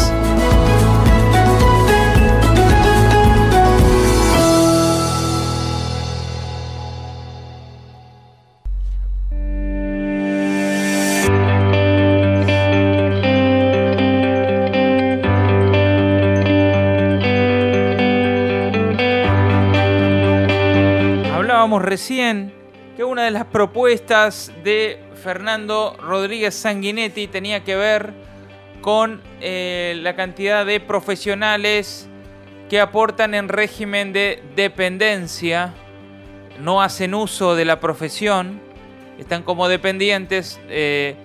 Recién 21.90 22.52
que 22.96 23.02
una 23.02 23.24
de 23.24 23.32
las 23.32 23.46
propuestas 23.46 24.52
de 24.62 25.00
Fernando 25.20 25.96
Rodríguez 26.00 26.54
Sanguinetti 26.54 27.26
tenía 27.26 27.64
que 27.64 27.74
ver 27.74 28.12
con 28.80 29.20
eh, 29.40 29.96
la 30.00 30.14
cantidad 30.14 30.64
de 30.64 30.78
profesionales 30.78 32.08
que 32.68 32.80
aportan 32.80 33.34
en 33.34 33.48
régimen 33.48 34.12
de 34.12 34.40
dependencia, 34.54 35.74
no 36.60 36.80
hacen 36.80 37.12
uso 37.12 37.56
de 37.56 37.64
la 37.64 37.80
profesión, 37.80 38.60
están 39.18 39.42
como 39.42 39.66
dependientes. 39.66 40.60
Eh, 40.68 41.16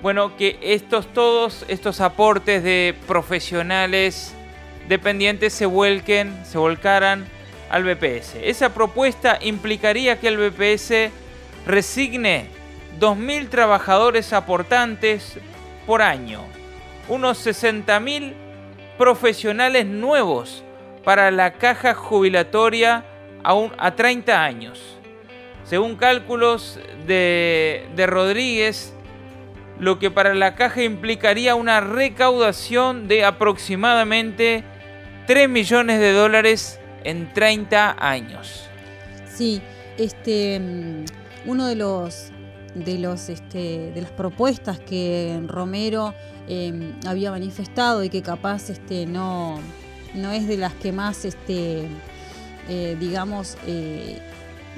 bueno, 0.00 0.34
que 0.38 0.58
estos 0.62 1.12
todos 1.12 1.66
estos 1.68 2.00
aportes 2.00 2.64
de 2.64 2.94
profesionales 3.06 4.34
dependientes 4.88 5.52
se 5.52 5.66
vuelquen, 5.66 6.34
se 6.46 6.56
volcaran 6.56 7.35
al 7.70 7.84
BPS. 7.84 8.36
Esa 8.42 8.72
propuesta 8.72 9.38
implicaría 9.42 10.18
que 10.18 10.28
el 10.28 10.36
BPS 10.36 11.10
resigne 11.66 12.48
2.000 12.98 13.48
trabajadores 13.48 14.32
aportantes 14.32 15.38
por 15.86 16.02
año, 16.02 16.40
unos 17.08 17.46
60.000 17.46 18.34
profesionales 18.98 19.86
nuevos 19.86 20.64
para 21.04 21.30
la 21.30 21.52
caja 21.54 21.94
jubilatoria 21.94 23.04
a, 23.44 23.68
a 23.78 23.94
30 23.94 24.42
años. 24.42 24.96
Según 25.64 25.96
cálculos 25.96 26.78
de, 27.06 27.86
de 27.94 28.06
Rodríguez, 28.06 28.94
lo 29.78 29.98
que 29.98 30.10
para 30.10 30.34
la 30.34 30.54
caja 30.54 30.82
implicaría 30.82 31.54
una 31.54 31.80
recaudación 31.80 33.08
de 33.08 33.24
aproximadamente 33.24 34.64
3 35.26 35.48
millones 35.48 36.00
de 36.00 36.12
dólares 36.12 36.80
en 37.04 37.32
30 37.32 37.96
años. 37.98 38.64
Sí, 39.28 39.60
este 39.98 40.60
mm, 40.60 41.04
uno 41.46 41.66
de 41.66 41.76
los 41.76 42.32
de 42.84 42.98
los 42.98 43.28
este, 43.28 43.90
de 43.92 44.00
las 44.02 44.10
propuestas 44.10 44.78
que 44.78 45.40
Romero 45.46 46.14
em, 46.46 46.92
había 47.06 47.30
manifestado 47.30 48.04
y 48.04 48.10
que 48.10 48.22
capaz 48.22 48.68
este 48.68 49.06
no 49.06 49.58
no 50.14 50.30
es 50.30 50.46
de 50.46 50.58
las 50.58 50.74
que 50.74 50.92
más 50.92 51.24
este 51.24 51.88
eh, 52.68 52.96
digamos 53.00 53.56
eh, 53.66 54.18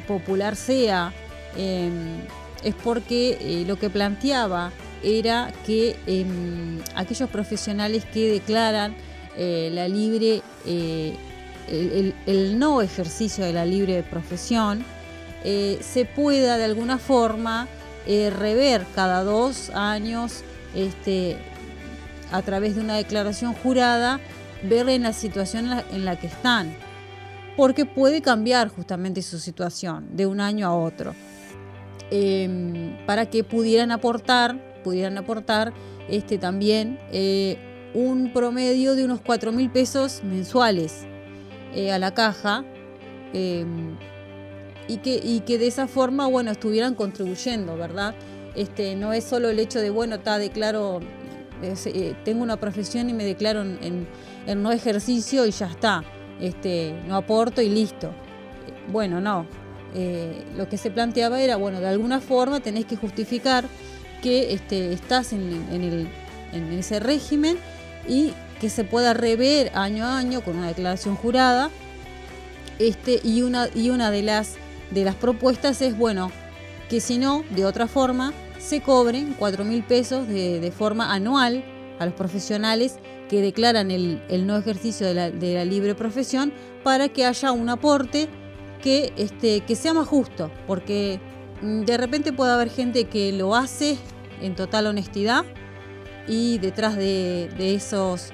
popular 0.06 0.54
sea 0.54 1.12
em, 1.56 2.20
es 2.62 2.74
porque 2.74 3.38
eh, 3.40 3.64
lo 3.66 3.76
que 3.76 3.90
planteaba 3.90 4.70
era 5.02 5.52
que 5.66 5.96
em, 6.06 6.78
aquellos 6.94 7.28
profesionales 7.30 8.04
que 8.04 8.30
declaran 8.30 8.94
la 9.36 9.86
libre 9.86 10.42
el, 11.70 12.58
no 12.58 12.82
ejercicio 12.82 13.44
de 13.44 13.52
la 13.52 13.64
libre 13.64 14.02
profesión 14.02 14.84
eh, 15.44 15.78
se 15.80 16.04
pueda 16.04 16.56
de 16.56 16.64
alguna 16.64 16.98
forma 16.98 17.68
eh, 18.06 18.30
rever 18.30 18.84
cada 18.94 19.22
dos 19.22 19.70
años 19.70 20.42
este, 20.74 21.36
a 22.32 22.42
través 22.42 22.74
de 22.74 22.80
una 22.80 22.96
declaración 22.96 23.54
jurada, 23.54 24.20
ver 24.62 24.88
en 24.88 25.02
la 25.02 25.12
situación 25.12 25.70
en 25.92 26.04
la, 26.04 26.18
que 26.18 26.26
están, 26.26 26.74
porque 27.56 27.84
puede 27.84 28.22
cambiar 28.22 28.68
justamente 28.68 29.22
su 29.22 29.38
situación 29.38 30.16
de 30.16 30.26
un 30.26 30.40
año 30.40 30.66
a 30.66 30.74
otro, 30.74 31.14
em, 32.10 32.96
para 33.06 33.26
que 33.26 33.44
pudieran 33.44 33.92
aportar, 33.92 34.56
pudieran 34.82 35.18
aportar 35.18 35.72
este, 36.08 36.38
también 36.38 36.98
eh, 37.12 37.58
un 37.94 38.32
promedio 38.32 38.94
de 38.94 39.04
unos 39.04 39.20
4 39.20 39.52
mil 39.52 39.70
pesos 39.70 40.22
mensuales 40.24 41.06
eh, 41.74 41.92
a 41.92 41.98
la 41.98 42.14
caja 42.14 42.64
em, 43.32 43.96
y, 44.88 44.98
que, 45.40 45.58
de 45.58 45.66
esa 45.66 45.86
forma, 45.86 46.26
bueno, 46.26 46.50
estuvieran 46.50 46.94
contribuyendo, 46.94 47.76
¿verdad? 47.76 48.14
Este, 48.54 48.96
no 48.96 49.12
es 49.12 49.24
solo 49.24 49.50
el 49.50 49.58
hecho 49.58 49.80
de, 49.80 49.90
bueno, 49.90 50.16
está, 50.16 50.38
declaro, 50.38 51.00
eh, 51.62 52.14
tengo 52.24 52.42
una 52.42 52.56
profesión 52.56 53.10
y 53.10 53.12
me 53.12 53.24
declaro 53.24 53.62
en, 53.62 54.06
no 54.62 54.72
ejercicio 54.72 55.44
y 55.44 55.50
ya 55.50 55.66
está, 55.66 56.02
este, 56.40 56.98
no 57.06 57.16
aporto 57.16 57.60
y 57.60 57.68
listo. 57.68 58.12
Bueno, 58.90 59.20
no. 59.20 59.46
Eh, 59.94 60.44
lo 60.56 60.68
que 60.68 60.78
se 60.78 60.90
planteaba 60.90 61.40
era, 61.40 61.56
bueno, 61.56 61.80
de 61.80 61.88
alguna 61.88 62.20
forma 62.20 62.60
tenés 62.60 62.86
que 62.86 62.96
justificar 62.96 63.66
que 64.22 64.54
este, 64.54 64.92
estás 64.92 65.34
en, 65.34 65.42
el, 65.70 66.08
en 66.52 66.72
ese 66.72 66.98
régimen 66.98 67.58
y 68.08 68.32
que 68.60 68.70
se 68.70 68.84
pueda 68.84 69.14
rever 69.14 69.70
año 69.74 70.04
a 70.04 70.18
año 70.18 70.42
con 70.42 70.56
una 70.56 70.68
declaración 70.68 71.16
jurada. 71.16 71.70
Este, 72.78 73.20
y 73.24 73.42
una, 73.42 73.68
y 73.74 73.90
una 73.90 74.10
de, 74.10 74.22
las, 74.22 74.56
de 74.90 75.04
las 75.04 75.14
propuestas 75.14 75.82
es, 75.82 75.96
bueno, 75.96 76.30
que 76.88 77.00
si 77.00 77.18
no, 77.18 77.44
de 77.50 77.64
otra 77.64 77.86
forma, 77.86 78.32
se 78.58 78.80
cobren 78.80 79.34
4 79.38 79.64
mil 79.64 79.82
pesos 79.82 80.28
de, 80.28 80.72
forma 80.76 81.12
anual 81.12 81.64
a 81.98 82.06
los 82.06 82.14
profesionales 82.14 82.98
que 83.28 83.40
declaran 83.40 83.90
el, 83.90 84.46
no 84.46 84.56
ejercicio 84.56 85.06
de 85.06 85.14
la, 85.14 85.64
libre 85.64 85.94
profesión 85.94 86.52
para 86.82 87.08
que 87.08 87.24
haya 87.24 87.52
un 87.52 87.68
aporte 87.68 88.28
que, 88.82 89.12
este, 89.16 89.60
que 89.60 89.74
sea 89.74 89.92
más 89.92 90.06
justo, 90.06 90.50
porque 90.66 91.20
mm, 91.62 91.82
de 91.82 91.96
repente 91.96 92.32
puede 92.32 92.52
haber 92.52 92.70
gente 92.70 93.04
que 93.04 93.32
lo 93.32 93.54
hace 93.54 93.98
en 94.40 94.54
total 94.54 94.86
honestidad 94.86 95.44
y 96.28 96.58
detrás 96.58 96.96
de, 96.96 97.50
de 97.58 97.74
esos 97.74 98.32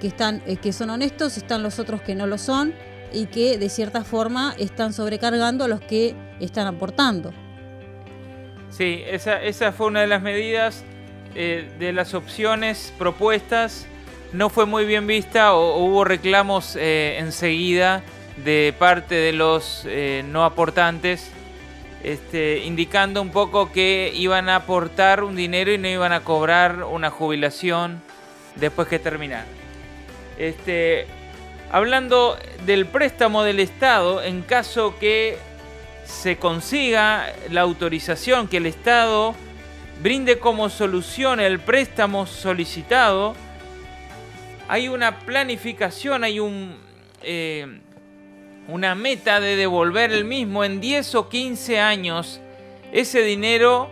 que, 0.00 0.08
están, 0.08 0.42
eh, 0.46 0.56
que 0.56 0.72
son 0.72 0.90
honestos, 0.90 1.36
están 1.36 1.62
los 1.62 1.78
otros 1.78 2.00
que 2.02 2.14
no 2.14 2.26
lo 2.26 2.38
son 2.38 2.74
y 3.12 3.26
que 3.26 3.58
de 3.58 3.68
cierta 3.68 4.04
forma 4.04 4.54
están 4.58 4.92
sobrecargando 4.92 5.64
a 5.64 5.68
los 5.68 5.80
que 5.80 6.14
están 6.40 6.66
aportando. 6.66 7.32
Sí, 8.70 9.02
esa, 9.06 9.42
esa 9.42 9.72
fue 9.72 9.86
una 9.86 10.02
de 10.02 10.06
las 10.06 10.22
medidas 10.22 10.84
eh, 11.34 11.70
de 11.78 11.92
las 11.92 12.14
opciones 12.14 12.92
propuestas. 12.98 13.86
No 14.32 14.50
fue 14.50 14.66
muy 14.66 14.84
bien 14.84 15.06
vista 15.06 15.54
o, 15.54 15.84
hubo 15.84 16.04
reclamos 16.04 16.76
eh, 16.76 17.16
enseguida 17.18 18.02
de 18.44 18.74
parte 18.78 19.16
de 19.16 19.32
los 19.32 19.84
no 20.26 20.44
aportantes, 20.44 21.28
este, 22.04 22.58
indicando 22.58 23.20
un 23.20 23.30
poco 23.30 23.72
que 23.72 24.12
iban 24.14 24.48
a 24.48 24.56
aportar 24.56 25.24
un 25.24 25.34
dinero 25.34 25.72
y 25.72 25.78
no 25.78 25.88
iban 25.88 26.12
a 26.12 26.20
cobrar 26.20 26.84
una 26.84 27.10
jubilación 27.10 28.00
después 28.54 28.86
que 28.86 29.00
terminaran. 29.00 29.57
Este, 30.38 31.06
hablando 31.70 32.38
del 32.64 32.86
préstamo 32.86 33.42
del 33.42 33.60
Estado, 33.60 34.22
en 34.22 34.42
caso 34.42 34.96
que 34.98 35.36
se 36.04 36.38
consiga 36.38 37.32
la 37.50 37.62
autorización 37.62 38.48
que 38.48 38.58
el 38.58 38.66
Estado 38.66 39.34
brinde 40.02 40.38
como 40.38 40.70
solución 40.70 41.40
el 41.40 41.58
préstamo 41.58 42.26
solicitado, 42.26 43.34
hay 44.68 44.88
una 44.88 45.18
planificación, 45.18 46.22
hay 46.24 46.40
un, 46.40 46.76
eh, 47.22 47.66
una 48.68 48.94
meta 48.94 49.40
de 49.40 49.56
devolver 49.56 50.12
el 50.12 50.24
mismo 50.24 50.64
en 50.64 50.80
10 50.80 51.14
o 51.16 51.28
15 51.28 51.80
años 51.80 52.40
ese 52.92 53.22
dinero 53.22 53.90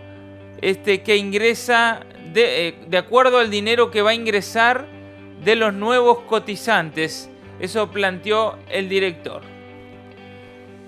este, 0.60 1.02
que 1.02 1.16
ingresa 1.16 2.00
eh, 2.34 2.74
de 2.86 2.98
acuerdo 2.98 3.38
al 3.38 3.50
dinero 3.50 3.90
que 3.90 4.02
va 4.02 4.10
a 4.10 4.14
ingresar 4.14 4.95
de 5.44 5.56
los 5.56 5.74
nuevos 5.74 6.20
cotizantes. 6.20 7.30
Eso 7.60 7.90
planteó 7.90 8.58
el 8.68 8.88
director. 8.88 9.42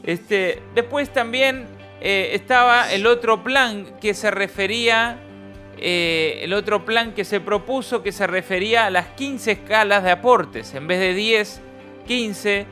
Este, 0.02 0.62
después 0.74 1.11
también 1.11 1.66
eh, 2.00 2.30
estaba 2.32 2.92
el 2.92 3.06
otro 3.06 3.42
plan 3.42 3.98
que 4.00 4.14
se 4.14 4.30
refería, 4.30 5.18
eh, 5.78 6.40
el 6.42 6.52
otro 6.52 6.84
plan 6.84 7.12
que 7.12 7.24
se 7.24 7.40
propuso 7.40 8.02
que 8.02 8.12
se 8.12 8.26
refería 8.26 8.87
a 8.87 8.90
las 8.90 9.08
15 9.08 9.52
escalas 9.52 10.04
de 10.04 10.11
aportes. 10.11 10.74
En 10.74 10.87
vez 10.87 11.00
de 11.00 11.14
10, 11.14 11.61
15. 12.06 12.66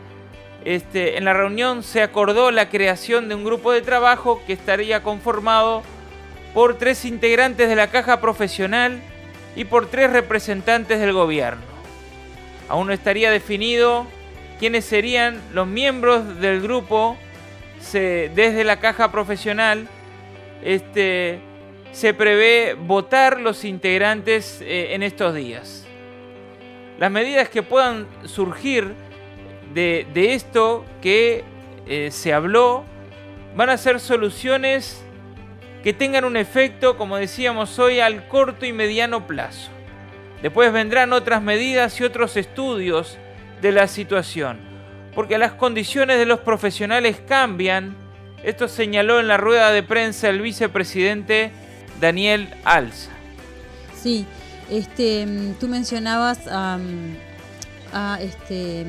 Este, 0.64 1.16
en 1.16 1.24
la 1.24 1.32
reunión 1.32 1.84
se 1.84 2.02
acordó 2.02 2.50
la 2.50 2.68
creación 2.70 3.28
de 3.28 3.36
un 3.36 3.44
grupo 3.44 3.70
de 3.70 3.82
trabajo 3.82 4.42
que 4.46 4.52
estaría 4.52 5.04
conformado 5.04 5.82
por 6.54 6.76
tres 6.76 7.04
integrantes 7.04 7.68
de 7.68 7.76
la 7.76 7.88
caja 7.88 8.20
profesional 8.20 9.00
y 9.56 9.64
por 9.64 9.86
tres 9.86 10.12
representantes 10.12 11.00
del 11.00 11.12
gobierno. 11.12 11.62
Aún 12.68 12.86
no 12.86 12.92
estaría 12.92 13.30
definido 13.30 14.06
quiénes 14.60 14.84
serían 14.84 15.40
los 15.52 15.66
miembros 15.66 16.38
del 16.40 16.60
grupo 16.60 17.16
desde 17.92 18.64
la 18.64 18.78
caja 18.78 19.10
profesional. 19.10 19.88
Este, 20.62 21.40
se 21.92 22.12
prevé 22.12 22.74
votar 22.74 23.40
los 23.40 23.64
integrantes 23.64 24.60
eh, 24.60 24.94
en 24.94 25.02
estos 25.02 25.34
días. 25.34 25.86
Las 26.98 27.10
medidas 27.10 27.48
que 27.48 27.62
puedan 27.62 28.06
surgir 28.24 28.94
de, 29.72 30.06
esto 30.14 30.84
que 31.02 31.44
eh, 31.86 32.10
se 32.10 32.32
habló 32.32 32.84
van 33.54 33.70
a 33.70 33.76
ser 33.76 34.00
soluciones 34.00 35.05
que 35.86 35.92
tengan 35.92 36.24
un 36.24 36.36
efecto, 36.36 36.98
como 36.98 37.16
decíamos 37.16 37.78
hoy, 37.78 38.00
al 38.00 38.26
corto 38.26 38.66
y 38.66 38.72
mediano 38.72 39.28
plazo. 39.28 39.70
Después 40.42 40.72
vendrán 40.72 41.12
otras 41.12 41.40
medidas 41.40 42.00
y 42.00 42.02
otros 42.02 42.36
estudios 42.36 43.18
de 43.62 43.70
la 43.70 43.86
situación, 43.86 44.58
porque 45.14 45.38
las 45.38 45.52
condiciones 45.52 46.18
de 46.18 46.26
los 46.26 46.40
profesionales 46.40 47.22
cambian 47.28 47.94
Esto 48.42 48.66
señaló 48.66 49.20
en 49.20 49.28
la 49.28 49.36
rueda 49.36 49.70
de 49.70 49.84
prensa 49.84 50.28
el 50.28 50.40
vicepresidente 50.40 51.52
Daniel 52.00 52.52
Alza. 52.64 53.12
Sí, 53.94 54.26
este, 54.68 55.24
mm, 55.24 55.52
tú 55.60 55.68
mencionabas 55.68 56.48
a, 56.48 56.80
este, 58.20 58.86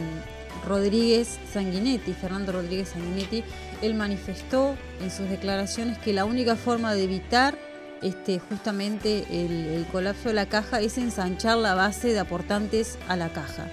Rodríguez 0.68 1.38
Sanguinetti, 1.54 2.14
Fernando 2.14 2.54
Rodríguez 2.54 2.90
Sanguinetti. 2.90 3.44
Él 3.82 3.94
manifestó 3.96 4.76
en 5.02 5.12
sus 5.12 5.30
declaraciones 5.30 5.98
que 6.00 6.13
la 6.13 6.26
única 6.26 6.56
forma 6.56 6.94
de 6.94 7.04
evitar 7.04 7.58
este, 8.02 8.40
justamente 8.40 9.26
el, 9.32 9.86
colapso 9.92 10.30
de 10.30 10.36
la 10.36 10.48
caja 10.48 10.82
es 10.82 10.98
ensanchar 10.98 11.58
la 11.58 11.74
base 11.74 12.10
de 12.10 12.20
aportantes 12.20 12.98
a 13.08 13.16
la 13.16 13.30
caja. 13.30 13.68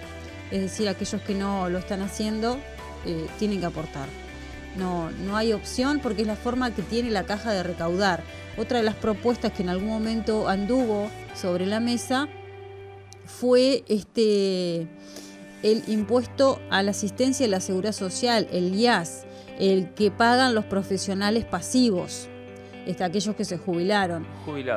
Es 0.51 0.61
decir, 0.61 0.88
aquellos 0.88 1.21
que 1.23 1.35
no 1.35 1.69
lo 1.69 1.79
están 1.79 2.01
haciendo 2.01 2.59
eh, 3.07 3.27
tienen 3.38 3.61
que 3.61 3.67
aportar. 3.67 4.09
No, 4.77 5.11
no 5.11 5.37
hay 5.37 5.53
opción 5.53 6.01
porque 6.01 6.23
es 6.23 6.29
la 6.29 6.37
forma 6.37 6.75
que 6.75 6.83
tiene 6.83 7.11
la 7.11 7.25
caja 7.25 7.53
de 7.53 7.62
recaudar. 7.62 8.23
Otra 8.57 8.79
de 8.79 8.85
las 8.85 8.95
propuestas 8.95 9.53
que 9.53 9.62
en 9.62 9.69
algún 9.69 9.88
momento 9.88 10.49
anduvo 10.49 11.11
sobre 11.35 11.67
la 11.67 11.81
mesa 11.81 12.29
fue 13.27 13.85
este 13.88 14.87
el 15.62 15.83
impuesto 15.87 16.61
a 16.71 16.83
la 16.83 16.90
asistencia 16.90 17.47
y 17.47 17.49
la 17.49 17.61
seguridad 17.61 17.93
social, 17.93 18.47
el 18.53 18.75
IAS, 18.75 19.25
el 19.59 19.93
que 19.95 20.11
pagan 20.11 20.55
los 20.55 20.64
profesionales 20.64 21.45
pasivos, 21.45 22.29
este, 22.87 23.05
aquellos 23.05 23.35
que 23.35 23.45
se 23.45 23.57
jubilaron. 23.57 24.27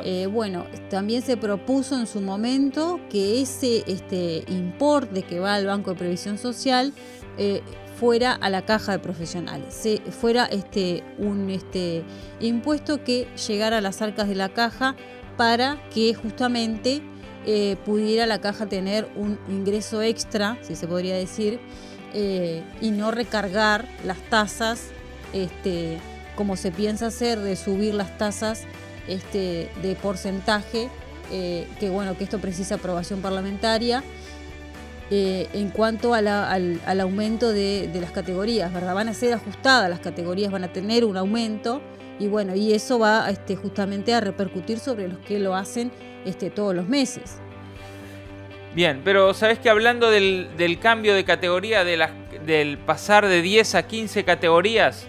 Eh, 0.04 0.28
bueno, 0.28 0.66
también 0.90 1.22
se 1.22 1.38
propuso 1.38 1.98
en 2.00 2.08
su 2.08 2.22
momento 2.22 3.00
que 3.10 3.42
ese 3.42 3.84
este, 3.88 4.44
importe 4.48 5.24
que 5.24 5.40
va 5.40 5.56
al 5.56 5.66
Banco 5.66 5.92
de 5.92 5.98
Previsión 5.98 6.38
Social 6.38 6.94
eh, 7.38 7.62
fuera 8.00 8.34
a 8.34 8.50
la 8.50 8.64
caja 8.64 8.94
de 8.94 9.00
profesionales, 9.00 9.74
se, 9.74 9.98
fuera 10.12 10.46
este, 10.46 11.04
un 11.18 11.50
este, 11.50 12.04
impuesto 12.40 13.04
que 13.04 13.28
llegara 13.48 13.80
a 13.80 13.82
las 13.82 14.02
arcas 14.02 14.28
de 14.30 14.36
la 14.36 14.50
caja 14.50 14.96
para 15.36 15.78
que 15.94 16.14
justamente 16.14 17.02
eh, 17.46 17.76
pudiera 17.86 18.26
la 18.26 18.40
caja 18.40 18.68
tener 18.68 19.08
un 19.16 19.40
ingreso 19.48 20.02
extra, 20.02 20.58
si 20.62 20.76
se 20.76 20.88
podría 20.88 21.16
decir, 21.16 21.60
eh, 22.14 22.64
y 22.82 22.92
no 22.92 23.12
recargar 23.12 23.88
las 24.06 24.18
tasas 24.30 24.92
este, 25.34 25.98
como 26.36 26.56
se 26.56 26.72
piensa 26.72 27.08
hacer 27.08 27.40
de 27.40 27.56
subir 27.56 27.94
las 27.94 28.18
tasas 28.18 28.64
este, 29.08 29.70
de 29.82 29.96
porcentaje, 29.96 30.90
eh, 31.32 31.68
que 31.80 31.90
bueno, 31.90 32.18
que 32.18 32.24
esto 32.24 32.40
precisa 32.40 32.76
aprobación 32.76 33.22
parlamentaria 33.22 34.04
eh, 35.10 35.48
en 35.54 35.70
cuanto 35.70 36.14
al, 36.14 36.28
aumento 37.00 37.52
de, 37.54 37.90
las 38.00 38.12
categorías, 38.12 38.74
¿verdad? 38.74 38.94
Van 38.94 39.08
a 39.08 39.14
ser 39.14 39.34
ajustadas 39.34 39.90
las 39.90 40.00
categorías, 40.00 40.52
van 40.52 40.66
a 40.66 40.74
tener 40.74 41.06
un 41.06 41.18
aumento 41.18 41.82
y 42.20 42.28
bueno, 42.28 42.56
y 42.56 42.74
eso 42.74 43.00
va 43.00 43.30
este, 43.30 43.56
justamente 43.56 44.14
a 44.14 44.20
repercutir 44.20 44.80
sobre 44.80 45.08
los 45.08 45.20
que 45.20 45.40
lo 45.40 45.56
hacen 45.56 45.92
este, 46.26 46.50
todos 46.50 46.76
los 46.76 46.88
meses. 46.88 47.38
Bien, 48.78 49.02
pero 49.04 49.34
sabes 49.34 49.58
que 49.58 49.72
hablando 49.72 50.12
del, 50.12 50.78
cambio 50.80 51.16
de 51.16 51.26
categoría, 51.26 51.84
del 51.84 52.78
pasar 52.78 53.26
de 53.28 53.42
10 53.42 53.74
a 53.74 53.88
15 53.88 54.24
categorías, 54.24 55.08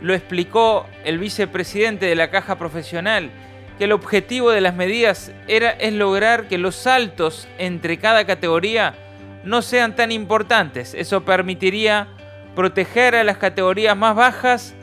lo 0.00 0.14
explicó 0.14 0.86
el 1.04 1.18
vicepresidente 1.18 2.06
de 2.06 2.14
la 2.14 2.30
Caja 2.30 2.58
Profesional, 2.58 3.30
que 3.76 3.86
el 3.86 3.90
objetivo 3.90 4.52
de 4.52 4.60
las 4.60 4.76
medidas 4.76 5.32
era, 5.48 5.70
es 5.70 5.94
lograr 5.94 6.46
que 6.46 6.58
los 6.58 6.76
saltos 6.76 7.48
entre 7.58 7.98
cada 7.98 8.24
categoría 8.24 8.94
no 9.42 9.62
sean 9.62 9.96
tan 9.96 10.12
importantes. 10.12 10.94
Eso 10.94 11.24
permitiría 11.24 12.06
proteger 12.54 13.16
a 13.16 13.24
las 13.24 13.38
categorías 13.38 13.96
más 13.96 14.14
bajas, 14.14 14.74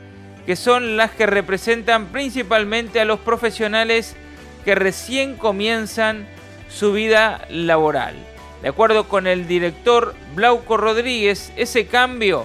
que 0.44 0.56
son 0.56 0.98
las 0.98 1.10
que 1.10 1.24
representan 1.24 2.08
principalmente 2.08 3.00
a 3.00 3.06
los 3.06 3.18
profesionales 3.18 4.14
que 4.66 4.74
recién 4.74 5.36
comienzan 5.36 6.35
su 6.68 6.92
vida 6.92 7.46
laboral. 7.48 8.14
De 8.62 8.68
acuerdo 8.68 9.08
con 9.08 9.26
el 9.26 9.46
director 9.46 10.14
Blauco 10.34 10.76
Rodríguez, 10.76 11.52
ese 11.56 11.86
cambio 11.86 12.44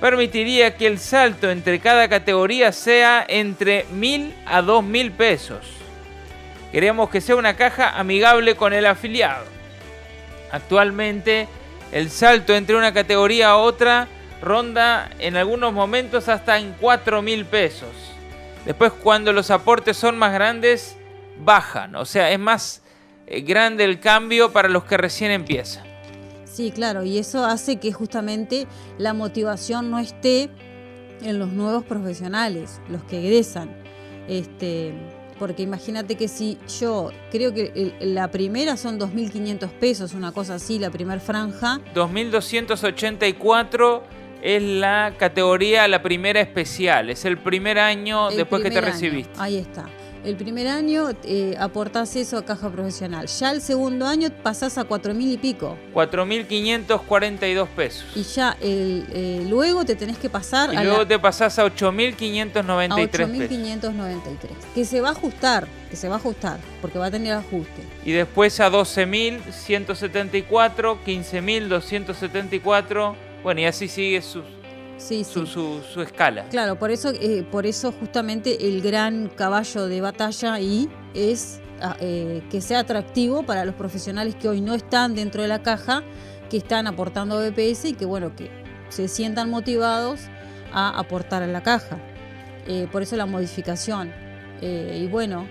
permitiría 0.00 0.76
que 0.76 0.86
el 0.86 0.98
salto 0.98 1.50
entre 1.50 1.80
cada 1.80 2.08
categoría 2.08 2.72
sea 2.72 3.24
entre 3.26 3.84
mil 3.92 4.34
a 4.46 4.62
dos 4.62 4.84
mil 4.84 5.10
pesos. 5.10 5.66
Queremos 6.70 7.10
que 7.10 7.20
sea 7.20 7.36
una 7.36 7.56
caja 7.56 7.98
amigable 7.98 8.54
con 8.54 8.72
el 8.72 8.86
afiliado. 8.86 9.44
Actualmente 10.52 11.48
el 11.92 12.10
salto 12.10 12.54
entre 12.54 12.76
una 12.76 12.92
categoría 12.92 13.50
a 13.50 13.56
otra 13.56 14.08
ronda 14.42 15.10
en 15.18 15.36
algunos 15.36 15.72
momentos 15.72 16.28
hasta 16.28 16.58
en 16.58 16.74
4 16.80 17.22
mil 17.22 17.46
pesos. 17.46 17.88
Después 18.64 18.92
cuando 18.92 19.32
los 19.32 19.50
aportes 19.50 19.96
son 19.96 20.18
más 20.18 20.32
grandes, 20.32 20.96
bajan. 21.38 21.96
O 21.96 22.04
sea, 22.04 22.30
es 22.30 22.38
más 22.38 22.82
grande 23.44 23.84
el 23.84 24.00
cambio 24.00 24.52
para 24.52 24.68
los 24.68 24.84
que 24.84 24.96
recién 24.96 25.30
empiezan. 25.30 25.84
Sí, 26.44 26.72
claro, 26.72 27.04
y 27.04 27.18
eso 27.18 27.44
hace 27.44 27.76
que 27.76 27.92
justamente 27.92 28.66
la 28.98 29.14
motivación 29.14 29.90
no 29.90 29.98
esté 29.98 30.50
en 31.22 31.38
los 31.38 31.52
nuevos 31.52 31.84
profesionales, 31.84 32.80
los 32.88 33.04
que 33.04 33.20
egresan. 33.20 33.70
Este, 34.26 34.92
porque 35.38 35.62
imagínate 35.62 36.16
que 36.16 36.28
si 36.28 36.58
yo 36.80 37.10
creo 37.30 37.54
que 37.54 37.94
la 38.00 38.30
primera 38.30 38.76
son 38.76 38.98
2.500 38.98 39.70
pesos, 39.70 40.14
una 40.14 40.32
cosa 40.32 40.56
así, 40.56 40.78
la 40.78 40.90
primera 40.90 41.20
franja. 41.20 41.80
2.284 41.94 44.02
es 44.42 44.62
la 44.62 45.14
categoría, 45.16 45.88
la 45.88 46.02
primera 46.02 46.40
especial, 46.40 47.10
es 47.10 47.24
el 47.24 47.38
primer 47.38 47.78
año 47.78 48.30
después 48.30 48.62
que 48.62 48.70
te 48.70 48.80
recibiste. 48.80 49.32
Ahí 49.38 49.58
está. 49.58 49.86
El 50.28 50.36
primer 50.36 50.68
año 50.68 51.08
eh, 51.24 51.56
aportás 51.58 52.14
eso 52.14 52.36
a 52.36 52.44
caja 52.44 52.68
profesional. 52.68 53.26
Ya 53.28 53.50
el 53.50 53.62
segundo 53.62 54.06
año 54.06 54.28
pasás 54.42 54.76
a 54.76 54.84
cuatro 54.84 55.14
mil 55.14 55.32
y 55.32 55.38
pico. 55.38 55.78
4.542 55.94 57.66
pesos. 57.68 58.04
Y 58.14 58.24
ya 58.24 58.54
el, 58.60 59.06
eh, 59.10 59.46
luego 59.48 59.86
te 59.86 59.96
tenés 59.96 60.18
que 60.18 60.28
pasar 60.28 60.74
y 60.74 60.76
luego 60.84 61.06
te 61.06 61.18
pasás 61.18 61.58
a 61.58 61.64
8.593 61.64 63.08
pesos. 63.08 63.30
8.593. 63.30 64.50
Que 64.74 64.84
se 64.84 65.00
va 65.00 65.08
a 65.08 65.12
ajustar, 65.12 65.66
que 65.88 65.96
se 65.96 66.08
va 66.08 66.16
a 66.16 66.18
ajustar, 66.18 66.60
porque 66.82 66.98
va 66.98 67.06
a 67.06 67.10
tener 67.10 67.32
ajuste. 67.32 67.82
Y 68.04 68.12
después 68.12 68.60
a 68.60 68.70
12.174, 68.70 70.98
15.274. 71.06 73.14
Bueno, 73.42 73.62
y 73.62 73.64
así 73.64 73.88
sigue 73.88 74.20
sus 74.20 74.44
su, 74.98 76.02
escala. 76.02 76.44
Claro, 76.48 76.78
por 76.78 76.90
eso, 76.90 77.10
eh, 77.10 77.46
por 77.50 77.66
eso 77.66 77.92
justamente 77.92 78.68
el 78.68 78.82
gran 78.82 79.28
caballo 79.28 79.86
de 79.86 80.00
batalla 80.00 80.54
ahí 80.54 80.88
es 81.14 81.60
ah, 81.80 81.96
eh, 82.00 82.42
que 82.50 82.60
sea 82.60 82.80
atractivo 82.80 83.44
para 83.44 83.64
los 83.64 83.74
profesionales 83.74 84.34
que 84.34 84.48
hoy 84.48 84.60
no 84.60 84.74
están 84.74 85.14
dentro 85.14 85.42
de 85.42 85.48
la 85.48 85.62
caja, 85.62 86.02
que 86.50 86.56
están 86.56 86.86
aportando 86.86 87.38
BPS 87.38 87.86
y 87.86 87.92
que 87.94 88.06
bueno, 88.06 88.34
que 88.34 88.50
se 88.88 89.08
sientan 89.08 89.50
motivados 89.50 90.20
a 90.72 90.98
aportar 90.98 91.42
a 91.42 91.46
la 91.46 91.62
caja. 91.62 91.98
Eh, 92.66 92.86
por 92.90 93.02
eso 93.02 93.16
la 93.16 93.26
modificación. 93.26 94.12
y 94.60 95.06
bueno, 95.06 95.46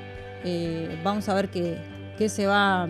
vamos 1.03 1.29
a 1.29 1.33
ver 1.33 1.49
qué, 1.49 1.77
qué 2.17 2.29
se 2.29 2.45
va 2.45 2.87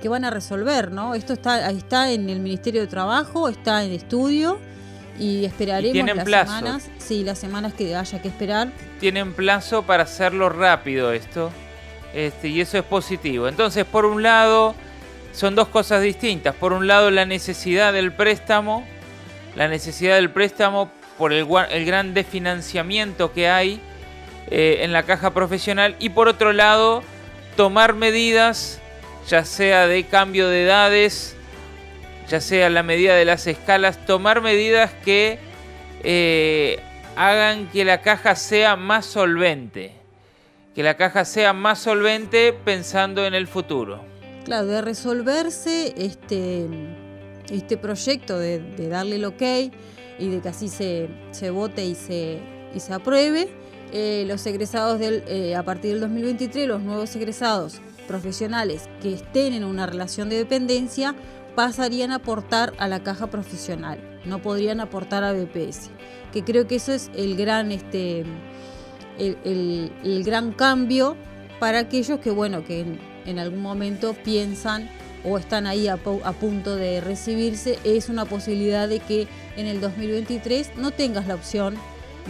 qué 0.00 0.08
van 0.08 0.24
a 0.24 0.30
resolver, 0.30 0.90
¿no? 0.90 1.14
Esto 1.14 1.32
está, 1.32 1.70
está 1.70 2.10
en 2.10 2.28
el 2.28 2.40
Ministerio 2.40 2.80
de 2.80 2.88
Trabajo, 2.88 3.48
está 3.48 3.84
en 3.84 3.92
estudio 3.92 4.58
y 5.18 5.44
esperaremos 5.44 6.28
las 6.28 6.48
semanas, 6.48 6.90
sí, 6.98 7.22
las 7.24 7.38
semanas 7.38 7.74
que 7.74 7.94
haya 7.94 8.22
que 8.22 8.28
esperar. 8.28 8.68
Tienen 9.00 9.34
plazo 9.34 9.82
para 9.82 10.04
hacerlo 10.04 10.48
rápido 10.48 11.12
esto, 11.12 11.50
este, 12.14 12.48
y 12.48 12.60
eso 12.60 12.78
es 12.78 12.84
positivo. 12.84 13.48
Entonces, 13.48 13.84
por 13.84 14.04
un 14.04 14.22
lado, 14.22 14.74
son 15.32 15.54
dos 15.54 15.68
cosas 15.68 16.02
distintas. 16.02 16.54
Por 16.54 16.72
un 16.72 16.86
lado, 16.86 17.10
la 17.10 17.26
necesidad 17.26 17.92
del 17.92 18.12
préstamo, 18.12 18.86
la 19.56 19.68
necesidad 19.68 20.16
del 20.16 20.30
préstamo 20.30 20.90
por 21.18 21.32
el, 21.32 21.46
el 21.70 21.84
gran 21.84 22.14
desfinanciamiento 22.14 23.32
que 23.32 23.48
hay 23.48 23.80
eh, 24.50 24.78
en 24.80 24.92
la 24.92 25.04
caja 25.04 25.32
profesional, 25.32 25.96
y 25.98 26.08
por 26.10 26.28
otro 26.28 26.52
lado, 26.52 27.02
tomar 27.56 27.94
medidas, 27.94 28.80
ya 29.28 29.44
sea 29.44 29.86
de 29.86 30.04
cambio 30.04 30.48
de 30.48 30.64
edades, 30.64 31.36
ya 32.28 32.40
sea 32.40 32.70
la 32.70 32.82
medida 32.82 33.14
de 33.14 33.24
las 33.24 33.46
escalas, 33.46 34.04
tomar 34.06 34.40
medidas 34.40 34.90
que 35.04 35.38
eh, 36.02 36.80
hagan 37.16 37.68
que 37.68 37.84
la 37.84 38.00
caja 38.00 38.36
sea 38.36 38.76
más 38.76 39.06
solvente. 39.06 39.92
Que 40.74 40.82
la 40.82 40.96
caja 40.96 41.24
sea 41.24 41.52
más 41.52 41.80
solvente 41.80 42.52
pensando 42.52 43.26
en 43.26 43.34
el 43.34 43.46
futuro. 43.46 44.00
Claro, 44.44 44.66
de 44.66 44.80
resolverse 44.80 45.94
este, 45.96 46.66
este 47.50 47.76
proyecto, 47.76 48.38
de, 48.38 48.88
darle 48.88 49.16
el 49.16 49.24
ok 49.26 49.42
y 50.18 50.28
de 50.28 50.40
que 50.40 50.48
así 50.48 50.68
se, 50.68 51.50
vote 51.50 51.84
y 51.84 51.94
se, 51.94 52.40
apruebe, 52.90 53.50
eh, 53.92 54.24
los 54.26 54.44
egresados 54.46 54.98
eh, 55.02 55.54
a 55.54 55.62
partir 55.62 55.92
del 55.92 56.00
2023, 56.00 56.66
los 56.66 56.80
nuevos 56.80 57.14
egresados 57.14 57.80
profesionales 58.08 58.88
que 59.00 59.14
estén 59.14 59.52
en 59.52 59.64
una 59.64 59.86
relación 59.86 60.28
de 60.28 60.36
dependencia 60.36 61.14
pasarían 61.54 62.12
a 62.12 62.16
aportar 62.16 62.72
a 62.78 62.88
la 62.88 63.02
caja 63.02 63.28
profesional. 63.28 63.98
no 64.24 64.40
podrían 64.40 64.80
aportar 64.80 65.24
a 65.24 65.32
BPS. 65.32 65.90
Que 66.32 66.44
creo 66.44 66.68
que 66.68 66.76
eso 66.76 66.92
es 66.92 67.10
el 67.14 67.36
gran, 67.36 67.72
este, 67.72 68.24
el, 69.18 70.22
gran 70.24 70.52
cambio 70.52 71.16
para 71.58 71.80
aquellos 71.80 72.20
que, 72.20 72.30
bueno, 72.30 72.64
que 72.64 72.86
en, 73.26 73.38
algún 73.38 73.60
momento 73.60 74.14
piensan 74.14 74.88
o 75.24 75.38
están 75.38 75.66
ahí 75.66 75.88
a, 75.88 75.94
a, 75.94 76.32
punto 76.32 76.76
de 76.76 77.00
recibirse, 77.00 77.78
es 77.84 78.08
una 78.08 78.24
posibilidad 78.24 78.88
de 78.88 79.00
que 79.00 79.28
en 79.56 79.66
el 79.66 79.80
2023 79.80 80.76
no 80.76 80.90
tengas 80.92 81.26
la 81.26 81.34
opción 81.34 81.76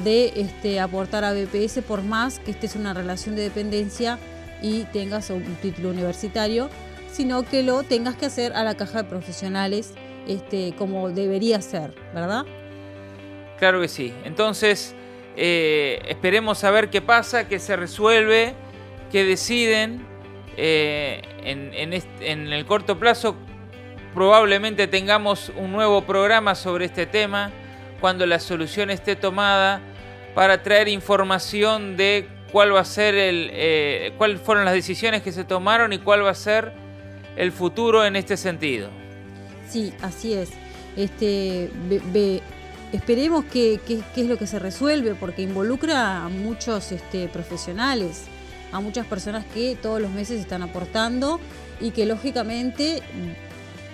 de 0.05 0.33
este, 0.37 0.81
aportar 0.81 1.25
a 1.25 1.33
BPS 1.33 1.83
por 1.87 2.03
más 2.03 2.39
que 2.39 2.51
estés 2.51 2.75
en 2.75 2.83
una 2.83 2.95
relación 2.95 3.37
de 3.37 3.43
dependencia 3.43 4.18
y 4.62 4.85
tengas 4.85 5.31
un 5.31 5.43
título 5.57 5.91
universitario, 5.91 6.70
sino 7.13 7.43
que 7.45 7.63
lo 7.63 7.83
tengas 7.83 8.17
que 8.17 8.27
hacer 8.27 8.53
a 8.55 8.65
la 8.65 8.75
caja 8.75 9.03
de 9.03 9.09
profesionales 9.09 9.95
este, 10.27 10.75
como 10.77 11.11
debería 11.11 11.61
ser, 11.61 11.95
¿verdad? 12.15 12.45
Claro 13.59 13.81
que 13.81 13.89
sí. 13.89 14.13
Entonces, 14.25 14.95
eh, 15.37 16.01
esperemos 16.09 16.65
a 16.65 16.71
ver 16.71 16.91
qué 16.91 17.01
pasa, 17.01 17.49
qué 17.49 17.59
se 17.59 17.77
resuelve, 17.77 18.55
qué 19.11 19.25
deciden. 19.25 20.07
Eh, 20.57 21.23
en, 21.45 21.73
en 22.21 22.53
el 22.53 22.67
corto 22.67 22.99
plazo 22.99 23.37
probablemente 24.15 24.87
tengamos 24.87 25.51
un 25.57 25.73
nuevo 25.73 26.03
programa 26.03 26.55
sobre 26.55 26.85
este 26.85 27.07
tema 27.07 27.51
cuando 28.01 28.27
la 28.27 28.39
solución 28.39 28.91
esté 28.91 29.17
tomada 29.17 29.81
para 30.35 30.63
traer 30.63 30.89
información 30.89 31.97
de 31.97 32.29
cuál 32.51 32.75
va 32.75 32.81
a 32.81 32.85
ser 32.85 33.15
el, 33.15 33.51
eh, 33.53 34.13
cuáles 34.19 34.41
fueron 34.41 34.65
las 34.65 34.75
decisiones 34.75 35.23
que 35.23 35.33
se 35.33 35.45
tomaron 35.45 35.93
y 35.93 35.99
cuál 35.99 36.25
va 36.25 36.31
a 36.31 36.35
ser 36.35 36.73
el 37.37 37.53
futuro 37.53 38.05
en 38.05 38.16
este 38.16 38.37
sentido. 38.37 38.91
Sí, 39.68 39.93
así 40.03 40.35
es. 40.35 40.51
Este, 40.97 41.70
esperemos 42.93 43.45
que, 43.47 43.80
es 44.16 44.26
lo 44.26 44.37
que 44.37 44.47
se 44.47 44.59
resuelve, 44.59 45.14
porque 45.14 45.43
involucra 45.43 46.24
a 46.24 46.28
muchos 46.28 46.93
este, 46.93 47.28
profesionales, 47.28 48.24
a 48.72 48.80
muchas 48.80 49.07
personas 49.07 49.45
que 49.47 49.76
todos 49.80 50.01
los 50.01 50.11
meses 50.11 50.41
están 50.41 50.62
aportando 50.62 51.41
y 51.80 51.91
que 51.91 52.07
lógicamente 52.07 53.03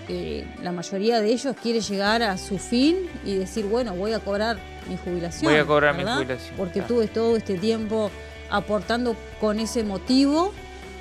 eh, 0.09 0.47
la 0.63 0.73
mayoría 0.73 1.21
de 1.21 1.31
ellos 1.33 1.55
quiere 1.63 1.81
llegar 1.81 2.23
a 2.23 2.37
su 2.39 2.59
fin 2.59 2.97
y 3.25 3.37
decir, 3.37 3.67
bueno, 3.67 3.95
voy 3.95 4.13
a 4.13 4.21
cobrar 4.21 4.59
mi 4.89 4.97
jubilación. 4.97 5.53
Voy 5.53 5.61
a 5.61 5.67
cobrar 5.67 5.97
mi 5.97 6.05
jubilación. 6.05 6.57
Porque 6.57 6.81
tuve 6.83 7.07
todo 7.07 7.37
este 7.37 7.59
tiempo 7.59 8.11
aportando 8.51 9.17
con 9.41 9.61
ese 9.61 9.85
motivo. 9.85 10.53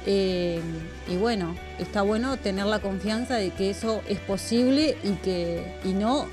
Eh, 0.10 0.62
y 1.10 1.18
bueno, 1.18 1.54
está 1.80 2.02
bueno 2.02 2.38
tener 2.38 2.66
la 2.66 2.80
confianza 2.80 3.36
de 3.36 3.50
que 3.50 3.70
eso 3.70 4.02
es 4.08 4.20
posible 4.20 4.96
y 5.04 5.12
que 5.16 5.76
y 5.84 5.90
no 5.90 6.30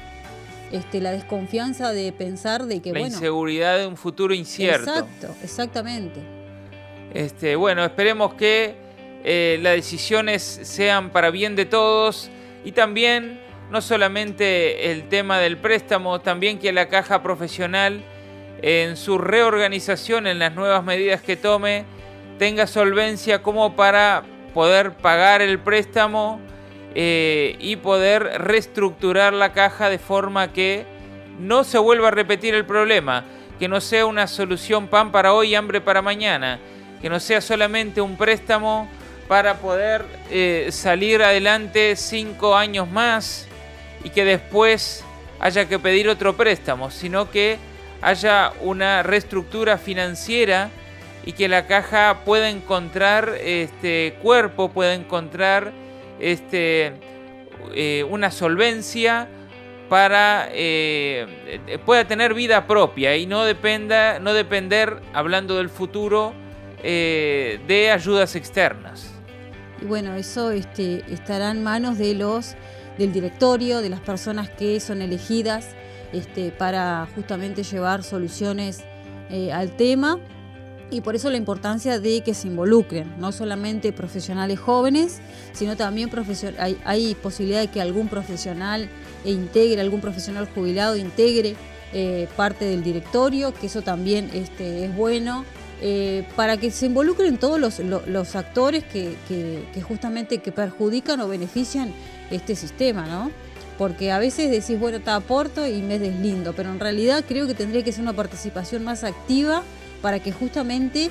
este, 0.70 1.00
la 1.00 1.10
desconfianza 1.10 1.92
de 1.92 2.12
pensar 2.12 2.66
de 2.66 2.80
que 2.80 2.92
la 2.92 3.00
inseguridad 3.00 3.78
de 3.78 3.88
un 3.88 3.96
futuro 3.96 4.32
incierto. 4.32 4.90
Exacto, 4.90 5.34
exactamente. 5.42 6.20
Este, 7.12 7.56
bueno, 7.56 7.84
esperemos 7.84 8.34
que 8.34 8.76
eh, 9.24 9.58
las 9.60 9.74
decisiones 9.74 10.42
sean 10.42 11.10
para 11.10 11.30
bien 11.30 11.56
de 11.56 11.64
todos 11.64 12.30
y 12.64 12.70
también 12.70 13.40
no 13.72 13.80
solamente 13.80 14.92
el 14.92 15.08
tema 15.08 15.40
del 15.40 15.56
préstamo, 15.56 16.20
también 16.20 16.60
que 16.60 16.72
la 16.72 16.88
caja 16.88 17.24
profesional 17.24 18.04
en 18.62 18.96
su 18.96 19.18
reorganización, 19.18 20.28
en 20.28 20.38
las 20.38 20.54
nuevas 20.54 20.84
medidas 20.84 21.22
que 21.22 21.36
tome, 21.36 21.86
tenga 22.38 22.66
solvencia 22.66 23.42
como 23.42 23.76
para 23.76 24.22
poder 24.52 24.92
pagar 24.92 25.42
el 25.42 25.58
préstamo 25.58 26.40
eh, 26.94 27.56
y 27.58 27.76
poder 27.76 28.22
reestructurar 28.42 29.32
la 29.32 29.52
caja 29.52 29.88
de 29.88 29.98
forma 29.98 30.52
que 30.52 30.86
no 31.38 31.64
se 31.64 31.78
vuelva 31.78 32.08
a 32.08 32.10
repetir 32.12 32.54
el 32.54 32.64
problema, 32.64 33.24
que 33.58 33.68
no 33.68 33.80
sea 33.80 34.06
una 34.06 34.26
solución 34.26 34.86
pan 34.88 35.10
para 35.10 35.32
hoy 35.32 35.50
y 35.50 35.54
hambre 35.54 35.80
para 35.80 36.02
mañana, 36.02 36.60
que 37.02 37.08
no 37.08 37.18
sea 37.18 37.40
solamente 37.40 38.00
un 38.00 38.16
préstamo 38.16 38.88
para 39.26 39.58
poder 39.58 40.04
eh, 40.30 40.68
salir 40.70 41.22
adelante 41.22 41.96
cinco 41.96 42.56
años 42.56 42.88
más 42.88 43.48
y 44.04 44.10
que 44.10 44.24
después 44.24 45.04
haya 45.40 45.66
que 45.66 45.78
pedir 45.78 46.08
otro 46.08 46.36
préstamo, 46.36 46.90
sino 46.90 47.30
que 47.30 47.58
haya 48.02 48.52
una 48.60 49.02
reestructura 49.02 49.78
financiera 49.78 50.70
y 51.26 51.32
que 51.32 51.48
la 51.48 51.66
caja 51.66 52.22
pueda 52.24 52.50
encontrar 52.50 53.34
este 53.42 54.16
cuerpo, 54.22 54.70
pueda 54.70 54.94
encontrar 54.94 55.72
este, 56.20 56.94
eh, 57.74 58.04
una 58.08 58.30
solvencia 58.30 59.28
para 59.88 60.48
eh, 60.50 61.60
pueda 61.84 62.06
tener 62.06 62.34
vida 62.34 62.66
propia 62.66 63.16
y 63.16 63.26
no 63.26 63.44
dependa 63.44 64.18
no 64.18 64.32
depender 64.32 65.00
hablando 65.12 65.56
del 65.56 65.68
futuro 65.68 66.32
eh, 66.82 67.60
de 67.66 67.90
ayudas 67.90 68.34
externas. 68.34 69.10
Y 69.80 69.86
bueno 69.86 70.14
eso 70.14 70.50
este, 70.50 71.04
estará 71.12 71.50
en 71.50 71.62
manos 71.62 71.98
de 71.98 72.14
los 72.14 72.54
del 72.98 73.12
directorio 73.12 73.80
de 73.80 73.88
las 73.88 74.00
personas 74.00 74.50
que 74.50 74.78
son 74.80 75.02
elegidas 75.02 75.74
este, 76.12 76.50
para 76.50 77.08
justamente 77.14 77.62
llevar 77.62 78.02
soluciones 78.02 78.84
al 79.52 79.74
tema 79.74 80.20
y 80.90 81.00
por 81.00 81.16
eso 81.16 81.30
la 81.30 81.36
importancia 81.36 81.98
de 81.98 82.20
que 82.22 82.34
se 82.34 82.48
involucren, 82.48 83.12
no 83.18 83.32
solamente 83.32 83.92
profesionales 83.92 84.58
jóvenes, 84.58 85.20
sino 85.52 85.76
también 85.76 86.10
hay, 86.58 86.78
hay, 86.84 87.14
posibilidad 87.14 87.60
de 87.60 87.68
que 87.68 87.80
algún 87.80 88.08
profesional 88.08 88.88
integre, 89.24 89.80
algún 89.80 90.00
profesional 90.00 90.48
jubilado 90.54 90.96
integre 90.96 91.56
eh, 91.92 92.28
parte 92.36 92.64
del 92.64 92.82
directorio, 92.82 93.54
que 93.54 93.66
eso 93.66 93.82
también 93.82 94.30
este, 94.34 94.84
es 94.84 94.96
bueno, 94.96 95.44
eh, 95.80 96.26
para 96.36 96.56
que 96.56 96.70
se 96.70 96.86
involucren 96.86 97.38
todos 97.38 97.58
los, 97.58 98.36
actores 98.36 98.84
que, 98.84 99.16
que, 99.28 99.82
justamente 99.82 100.38
que 100.38 100.52
perjudican 100.52 101.20
o 101.20 101.28
benefician 101.28 101.92
este 102.30 102.54
sistema, 102.56 103.06
¿no? 103.06 103.30
porque 103.78 104.12
a 104.12 104.18
veces 104.18 104.50
decís, 104.50 104.78
bueno, 104.78 105.00
te 105.00 105.10
aporto 105.10 105.66
y 105.66 105.82
me 105.82 105.98
deslindo, 105.98 106.52
pero 106.52 106.70
en 106.70 106.78
realidad 106.78 107.24
creo 107.26 107.46
que 107.46 107.54
tendría 107.54 107.82
que 107.82 107.92
ser 107.92 108.02
una 108.02 108.12
participación 108.12 108.84
más 108.84 109.02
activa 109.02 109.62
para 110.04 110.20
que 110.20 110.32
justamente 110.32 111.10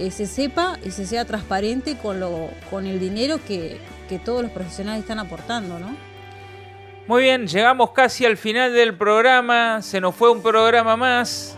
eh, 0.00 0.10
se 0.10 0.26
sepa 0.26 0.76
y 0.84 0.90
se 0.90 1.06
sea 1.06 1.24
transparente 1.24 1.96
con, 1.96 2.18
lo, 2.18 2.50
con 2.68 2.84
el 2.84 2.98
dinero 2.98 3.38
que, 3.46 3.78
que 4.08 4.18
todos 4.18 4.42
los 4.42 4.50
profesionales 4.50 5.02
están 5.02 5.20
aportando, 5.20 5.78
¿no? 5.78 5.96
Muy 7.06 7.22
bien, 7.22 7.46
llegamos 7.46 7.92
casi 7.92 8.26
al 8.26 8.36
final 8.36 8.72
del 8.72 8.92
programa, 8.96 9.82
se 9.82 10.00
nos 10.00 10.16
fue 10.16 10.32
un 10.32 10.42
programa 10.42 10.96
más, 10.96 11.56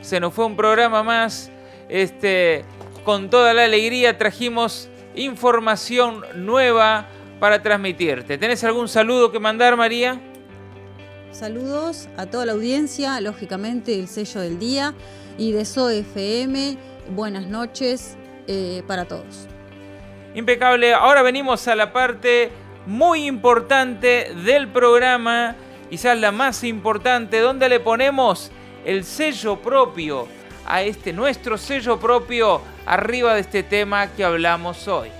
se 0.00 0.18
nos 0.18 0.34
fue 0.34 0.46
un 0.46 0.56
programa 0.56 1.04
más, 1.04 1.52
este, 1.88 2.64
con 3.04 3.30
toda 3.30 3.54
la 3.54 3.62
alegría 3.62 4.18
trajimos 4.18 4.88
información 5.14 6.24
nueva 6.34 7.06
para 7.38 7.62
transmitirte. 7.62 8.36
¿Tenés 8.36 8.64
algún 8.64 8.88
saludo 8.88 9.30
que 9.30 9.38
mandar, 9.38 9.76
María? 9.76 10.20
Saludos 11.30 12.08
a 12.16 12.26
toda 12.26 12.46
la 12.46 12.52
audiencia, 12.52 13.20
lógicamente 13.20 13.94
el 13.94 14.08
sello 14.08 14.40
del 14.40 14.58
día 14.58 14.92
y 15.38 15.52
de 15.52 15.64
SOFM. 15.64 16.76
Buenas 17.10 17.46
noches 17.46 18.16
eh, 18.46 18.82
para 18.86 19.04
todos. 19.04 19.46
Impecable. 20.34 20.92
Ahora 20.94 21.22
venimos 21.22 21.66
a 21.68 21.74
la 21.74 21.92
parte 21.92 22.50
muy 22.86 23.26
importante 23.26 24.32
del 24.44 24.68
programa, 24.68 25.56
quizás 25.90 26.18
la 26.18 26.32
más 26.32 26.62
importante, 26.64 27.40
donde 27.40 27.68
le 27.68 27.80
ponemos 27.80 28.50
el 28.84 29.04
sello 29.04 29.56
propio 29.60 30.28
a 30.66 30.82
este 30.82 31.12
nuestro 31.12 31.58
sello 31.58 31.98
propio 31.98 32.60
arriba 32.84 33.34
de 33.34 33.40
este 33.40 33.62
tema 33.62 34.08
que 34.08 34.24
hablamos 34.24 34.86
hoy. 34.88 35.10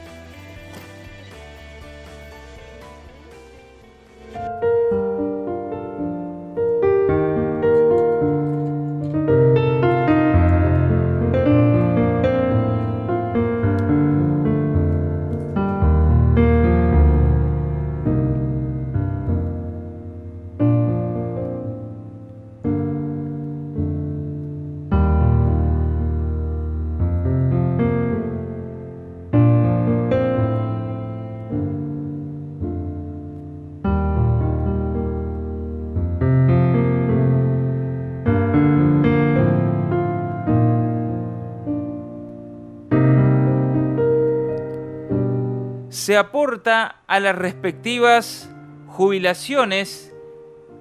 Se 46.07 46.17
aporta 46.17 47.03
a 47.09 47.19
las 47.19 47.35
respectivas 47.35 48.49
jubilaciones 48.87 50.15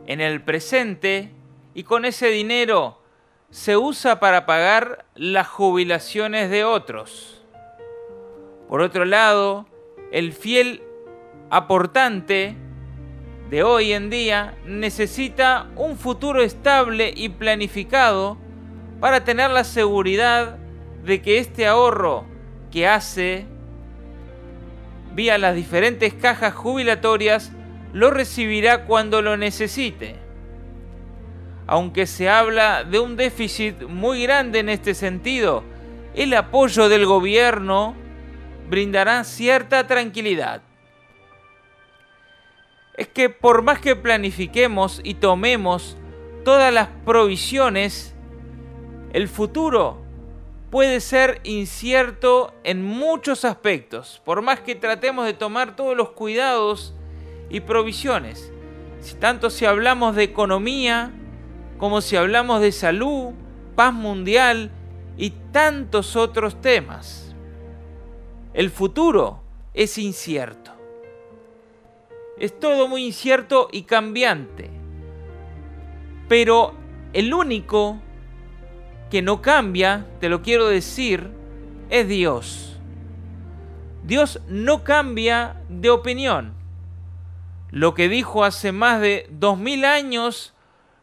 en 0.05 0.21
el 0.21 0.43
presente 0.43 1.31
y 1.73 1.81
con 1.81 2.05
ese 2.05 2.27
dinero 2.27 3.01
se 3.49 3.75
usa 3.75 4.19
para 4.19 4.45
pagar 4.45 5.07
las 5.15 5.47
jubilaciones 5.47 6.51
de 6.51 6.63
otros. 6.63 7.43
Por 8.69 8.81
otro 8.81 9.03
lado, 9.03 9.65
el 10.11 10.31
fiel 10.31 10.83
aportante 11.49 12.55
de 13.49 13.63
hoy 13.63 13.93
en 13.93 14.11
día 14.11 14.55
necesita 14.67 15.71
un 15.75 15.97
futuro 15.97 16.43
estable 16.43 17.11
y 17.15 17.29
planificado 17.29 18.37
para 18.99 19.23
tener 19.23 19.49
la 19.49 19.63
seguridad 19.63 20.59
de 21.03 21.23
que 21.23 21.39
este 21.39 21.65
ahorro 21.65 22.25
que 22.69 22.87
hace 22.87 23.54
vía 25.15 25.37
las 25.37 25.55
diferentes 25.55 26.13
cajas 26.13 26.53
jubilatorias 26.53 27.51
lo 27.93 28.11
recibirá 28.11 28.85
cuando 28.85 29.21
lo 29.21 29.37
necesite. 29.37 30.17
Aunque 31.65 32.05
se 32.05 32.29
habla 32.29 32.83
de 32.83 32.99
un 32.99 33.15
déficit 33.15 33.83
muy 33.83 34.23
grande 34.23 34.59
en 34.59 34.69
este 34.69 34.93
sentido, 34.93 35.63
el 36.13 36.33
apoyo 36.33 36.89
del 36.89 37.05
gobierno 37.05 37.95
brindará 38.69 39.23
cierta 39.23 39.87
tranquilidad. 39.87 40.61
Es 42.97 43.07
que 43.07 43.29
por 43.29 43.61
más 43.61 43.79
que 43.79 43.95
planifiquemos 43.95 44.99
y 45.03 45.15
tomemos 45.15 45.97
todas 46.43 46.73
las 46.73 46.89
provisiones, 47.05 48.15
el 49.13 49.27
futuro 49.27 50.04
puede 50.75 50.99
ser 50.99 51.39
incierto 51.45 52.53
en 52.65 52.83
muchos 52.83 53.45
aspectos, 53.45 54.21
por 54.25 54.41
más 54.41 54.59
que 54.59 54.75
tratemos 54.75 55.25
de 55.25 55.33
tomar 55.33 55.77
todos 55.77 55.95
los 55.95 56.09
cuidados 56.09 56.93
y 57.49 57.61
provisiones. 57.61 58.51
Si 58.99 59.15
tanto 59.15 59.49
si 59.49 59.63
hablamos 59.63 60.17
de 60.17 60.23
economía, 60.23 61.13
como 61.77 62.01
si 62.01 62.17
hablamos 62.17 62.59
de 62.59 62.73
salud, 62.73 63.31
paz 63.77 63.93
mundial 63.93 64.69
y 65.15 65.29
tantos 65.53 66.17
otros 66.17 66.59
temas. 66.59 67.33
El 68.53 68.69
futuro 68.69 69.43
es 69.73 69.97
incierto. 69.97 70.71
Es 72.37 72.59
todo 72.59 72.89
muy 72.89 73.05
incierto 73.05 73.69
y 73.71 73.83
cambiante. 73.83 74.69
Pero 76.27 76.73
el 77.13 77.33
único 77.33 78.01
que 79.09 79.21
no 79.21 79.41
cambia, 79.41 80.05
te 80.19 80.29
lo 80.29 80.41
quiero 80.41 80.67
decir, 80.67 81.29
es 81.89 82.07
Dios. 82.07 82.77
Dios 84.03 84.39
no 84.47 84.83
cambia 84.83 85.55
de 85.69 85.89
opinión. 85.89 86.53
Lo 87.71 87.93
que 87.93 88.07
dijo 88.07 88.43
hace 88.43 88.71
más 88.71 89.01
de 89.01 89.27
dos 89.31 89.57
mil 89.57 89.83
años 89.85 90.53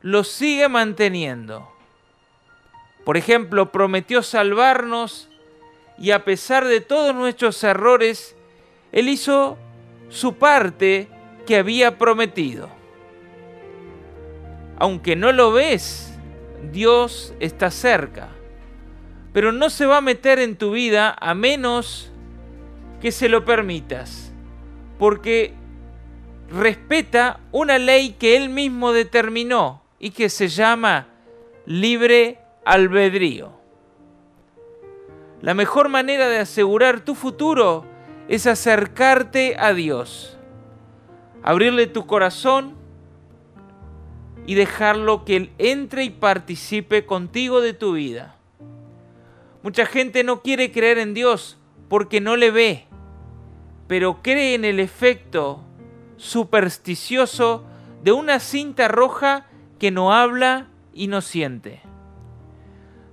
lo 0.01 0.25
sigue 0.25 0.69
manteniendo. 0.69 1.69
Por 3.05 3.17
ejemplo, 3.17 3.73
prometió 3.73 4.23
salvarnos 4.23 5.29
y 5.99 6.13
a 6.13 6.25
pesar 6.25 6.65
de 6.65 6.81
todos 6.81 7.15
nuestros 7.15 7.63
errores, 7.65 8.37
Él 8.93 9.09
hizo 9.09 9.59
su 10.09 10.35
parte 10.35 11.09
que 11.47 11.57
había 11.57 11.99
prometido. 11.99 12.69
Aunque 14.79 15.17
no 15.17 15.33
lo 15.33 15.53
ves, 15.53 16.12
Dios 16.71 17.35
está 17.41 17.71
cerca, 17.71 18.29
pero 19.33 19.51
no 19.51 19.71
se 19.71 19.87
va 19.87 19.97
a 19.97 20.03
meter 20.03 20.39
en 20.39 20.57
tu 20.57 20.73
vida 20.73 21.17
a 21.19 21.35
menos 21.35 22.13
que 23.01 23.11
se 23.11 23.29
lo 23.29 23.45
permitas, 23.45 24.33
porque 24.99 25.55
respeta 26.51 27.41
una 27.51 27.79
ley 27.79 28.17
que 28.19 28.37
Él 28.37 28.49
mismo 28.49 28.93
determinó 28.93 29.83
y 29.99 30.11
que 30.11 30.29
se 30.29 30.49
llama 30.49 31.09
libre 31.67 32.39
albedrío. 32.65 33.53
La 35.41 35.55
mejor 35.55 35.89
manera 35.89 36.29
de 36.29 36.39
asegurar 36.39 37.01
tu 37.01 37.17
futuro 37.17 37.85
es 38.29 38.47
acercarte 38.47 39.57
a 39.59 39.75
Dios, 39.75 40.39
abrirle 41.43 41.89
tu 41.89 42.07
corazón 42.07 42.77
y 44.47 44.55
dejarlo 44.55 45.24
que 45.24 45.36
Él 45.36 45.53
entre 45.59 46.05
y 46.05 46.11
participe 46.11 47.07
contigo 47.07 47.61
de 47.61 47.74
tu 47.74 47.95
vida. 47.95 48.36
Mucha 49.62 49.86
gente 49.86 50.24
no 50.24 50.43
quiere 50.43 50.72
creer 50.72 50.99
en 50.99 51.14
Dios 51.14 51.59
porque 51.88 52.20
no 52.20 52.36
le 52.36 52.51
ve, 52.51 52.86
pero 53.86 54.22
cree 54.22 54.55
en 54.55 54.64
el 54.64 54.80
efecto 54.80 55.62
supersticioso 56.16 57.64
de 58.03 58.12
una 58.12 58.40
cinta 58.40 58.88
roja 58.88 59.47
que 59.78 59.90
no 59.90 60.12
habla 60.12 60.68
y 60.93 61.07
no 61.07 61.20
siente. 61.20 61.80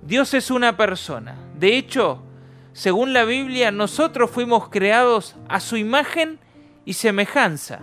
Dios 0.02 0.34
es 0.34 0.50
una 0.50 0.76
persona. 0.76 1.36
De 1.58 1.76
hecho, 1.76 2.22
según 2.72 3.12
la 3.12 3.24
Biblia, 3.24 3.70
nosotros 3.70 4.30
fuimos 4.30 4.68
creados 4.68 5.36
a 5.48 5.60
su 5.60 5.76
imagen 5.76 6.38
y 6.84 6.94
semejanza. 6.94 7.80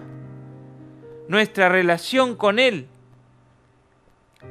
Nuestra 1.28 1.70
relación 1.70 2.36
con 2.36 2.60
Él 2.60 2.88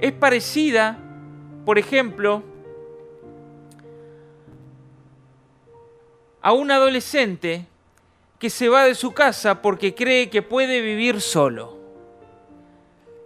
es 0.01 0.13
parecida, 0.13 0.99
por 1.65 1.79
ejemplo, 1.79 2.43
a 6.43 6.53
un 6.53 6.71
adolescente 6.71 7.67
que 8.39 8.51
se 8.51 8.69
va 8.69 8.85
de 8.85 8.95
su 8.95 9.13
casa 9.13 9.63
porque 9.63 9.95
cree 9.95 10.31
que 10.31 10.43
puede 10.43 10.81
vivir 10.81 11.21
solo. 11.21 11.77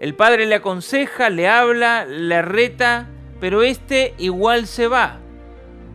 El 0.00 0.14
padre 0.14 0.46
le 0.46 0.54
aconseja, 0.54 1.28
le 1.28 1.46
habla, 1.48 2.06
le 2.06 2.40
reta, 2.40 3.08
pero 3.40 3.62
este 3.62 4.14
igual 4.16 4.66
se 4.66 4.86
va. 4.86 5.18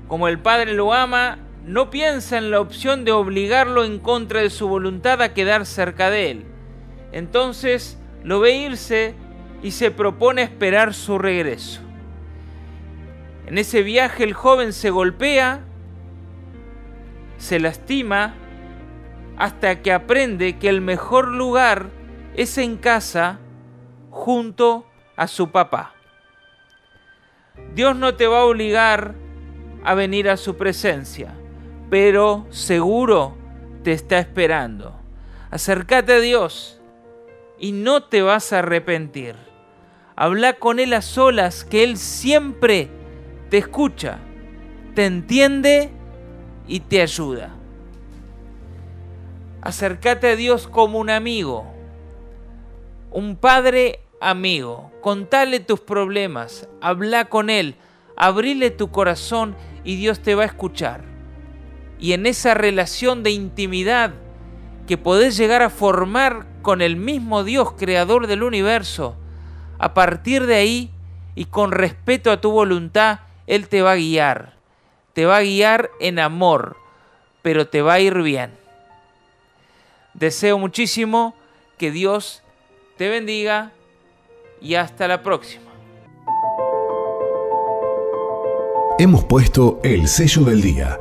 Como 0.07 0.27
el 0.27 0.39
padre 0.39 0.73
lo 0.73 0.93
ama, 0.93 1.39
no 1.63 1.89
piensa 1.89 2.37
en 2.37 2.51
la 2.51 2.59
opción 2.59 3.05
de 3.05 3.11
obligarlo 3.11 3.83
en 3.83 3.97
contra 3.97 4.41
de 4.41 4.51
su 4.51 4.67
voluntad 4.67 5.21
a 5.23 5.33
quedar 5.33 5.65
cerca 5.65 6.11
de 6.11 6.29
él. 6.29 6.45
Entonces 7.11 7.97
lo 8.23 8.39
ve 8.39 8.55
irse 8.55 9.15
y 9.61 9.71
se 9.71 9.91
propone 9.91 10.43
esperar 10.43 10.93
su 10.93 11.17
regreso. 11.17 11.81
En 13.47 13.57
ese 13.57 13.83
viaje 13.83 14.23
el 14.23 14.33
joven 14.33 14.73
se 14.73 14.89
golpea, 14.89 15.61
se 17.37 17.59
lastima, 17.59 18.33
hasta 19.37 19.81
que 19.81 19.91
aprende 19.91 20.57
que 20.57 20.69
el 20.69 20.81
mejor 20.81 21.27
lugar 21.27 21.89
es 22.35 22.57
en 22.57 22.77
casa 22.77 23.39
junto 24.09 24.87
a 25.15 25.27
su 25.27 25.51
papá. 25.51 25.93
Dios 27.73 27.95
no 27.95 28.15
te 28.15 28.27
va 28.27 28.39
a 28.39 28.45
obligar 28.45 29.15
a 29.83 29.93
venir 29.93 30.29
a 30.29 30.37
su 30.37 30.57
presencia, 30.57 31.35
pero 31.89 32.47
seguro 32.49 33.37
te 33.83 33.91
está 33.91 34.17
esperando. 34.19 34.95
Acércate 35.51 36.13
a 36.13 36.19
Dios 36.19 36.81
y 37.59 37.71
no 37.71 38.03
te 38.03 38.21
vas 38.21 38.51
a 38.51 38.59
arrepentir. 38.59 39.44
Habla 40.15 40.53
con 40.53 40.79
Él 40.79 40.93
a 40.93 41.01
solas, 41.01 41.65
que 41.65 41.83
Él 41.83 41.97
siempre 41.97 42.89
te 43.49 43.57
escucha, 43.57 44.19
te 44.93 45.05
entiende 45.05 45.89
y 46.67 46.79
te 46.79 47.01
ayuda. 47.01 47.53
Acércate 49.61 50.29
a 50.29 50.35
Dios 50.35 50.67
como 50.67 50.99
un 50.99 51.09
amigo, 51.09 51.65
un 53.11 53.35
padre 53.35 53.99
amigo. 54.21 54.91
Contale 55.01 55.59
tus 55.59 55.81
problemas, 55.81 56.69
habla 56.81 57.25
con 57.25 57.49
Él, 57.49 57.75
abrile 58.15 58.71
tu 58.71 58.91
corazón 58.91 59.55
y 59.83 59.95
Dios 59.97 60.21
te 60.21 60.35
va 60.35 60.43
a 60.43 60.47
escuchar. 60.47 61.03
Y 61.99 62.13
en 62.13 62.25
esa 62.25 62.53
relación 62.53 63.23
de 63.23 63.31
intimidad 63.31 64.13
que 64.87 64.97
podés 64.97 65.35
llegar 65.35 65.61
a 65.61 65.69
formar 65.69 66.45
con 66.61 66.81
el 66.81 66.95
mismo 66.95 67.43
Dios 67.43 67.73
creador 67.73 68.27
del 68.27 68.43
universo, 68.43 69.17
a 69.77 69.93
partir 69.93 70.45
de 70.45 70.55
ahí 70.55 70.91
y 71.35 71.45
con 71.45 71.71
respeto 71.71 72.31
a 72.31 72.41
tu 72.41 72.51
voluntad, 72.51 73.19
Él 73.47 73.67
te 73.67 73.81
va 73.81 73.93
a 73.93 73.95
guiar. 73.95 74.53
Te 75.13 75.25
va 75.25 75.37
a 75.37 75.41
guiar 75.41 75.91
en 75.99 76.19
amor, 76.19 76.77
pero 77.41 77.67
te 77.67 77.81
va 77.81 77.93
a 77.93 77.99
ir 77.99 78.21
bien. 78.21 78.51
Deseo 80.13 80.57
muchísimo 80.57 81.35
que 81.77 81.91
Dios 81.91 82.41
te 82.97 83.09
bendiga 83.09 83.71
y 84.61 84.75
hasta 84.75 85.07
la 85.07 85.21
próxima. 85.21 85.65
Hemos 88.97 89.25
puesto 89.25 89.81
el 89.83 90.07
sello 90.07 90.43
del 90.43 90.61
día. 90.61 90.97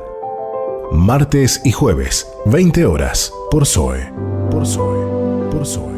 Martes 0.91 1.61
y 1.63 1.71
jueves, 1.71 2.29
20 2.45 2.85
horas, 2.85 3.33
por 3.49 3.65
Zoe. 3.65 4.11
Por 4.51 4.65
Zoe. 4.65 5.49
Por 5.49 5.65
Zoe. 5.65 5.94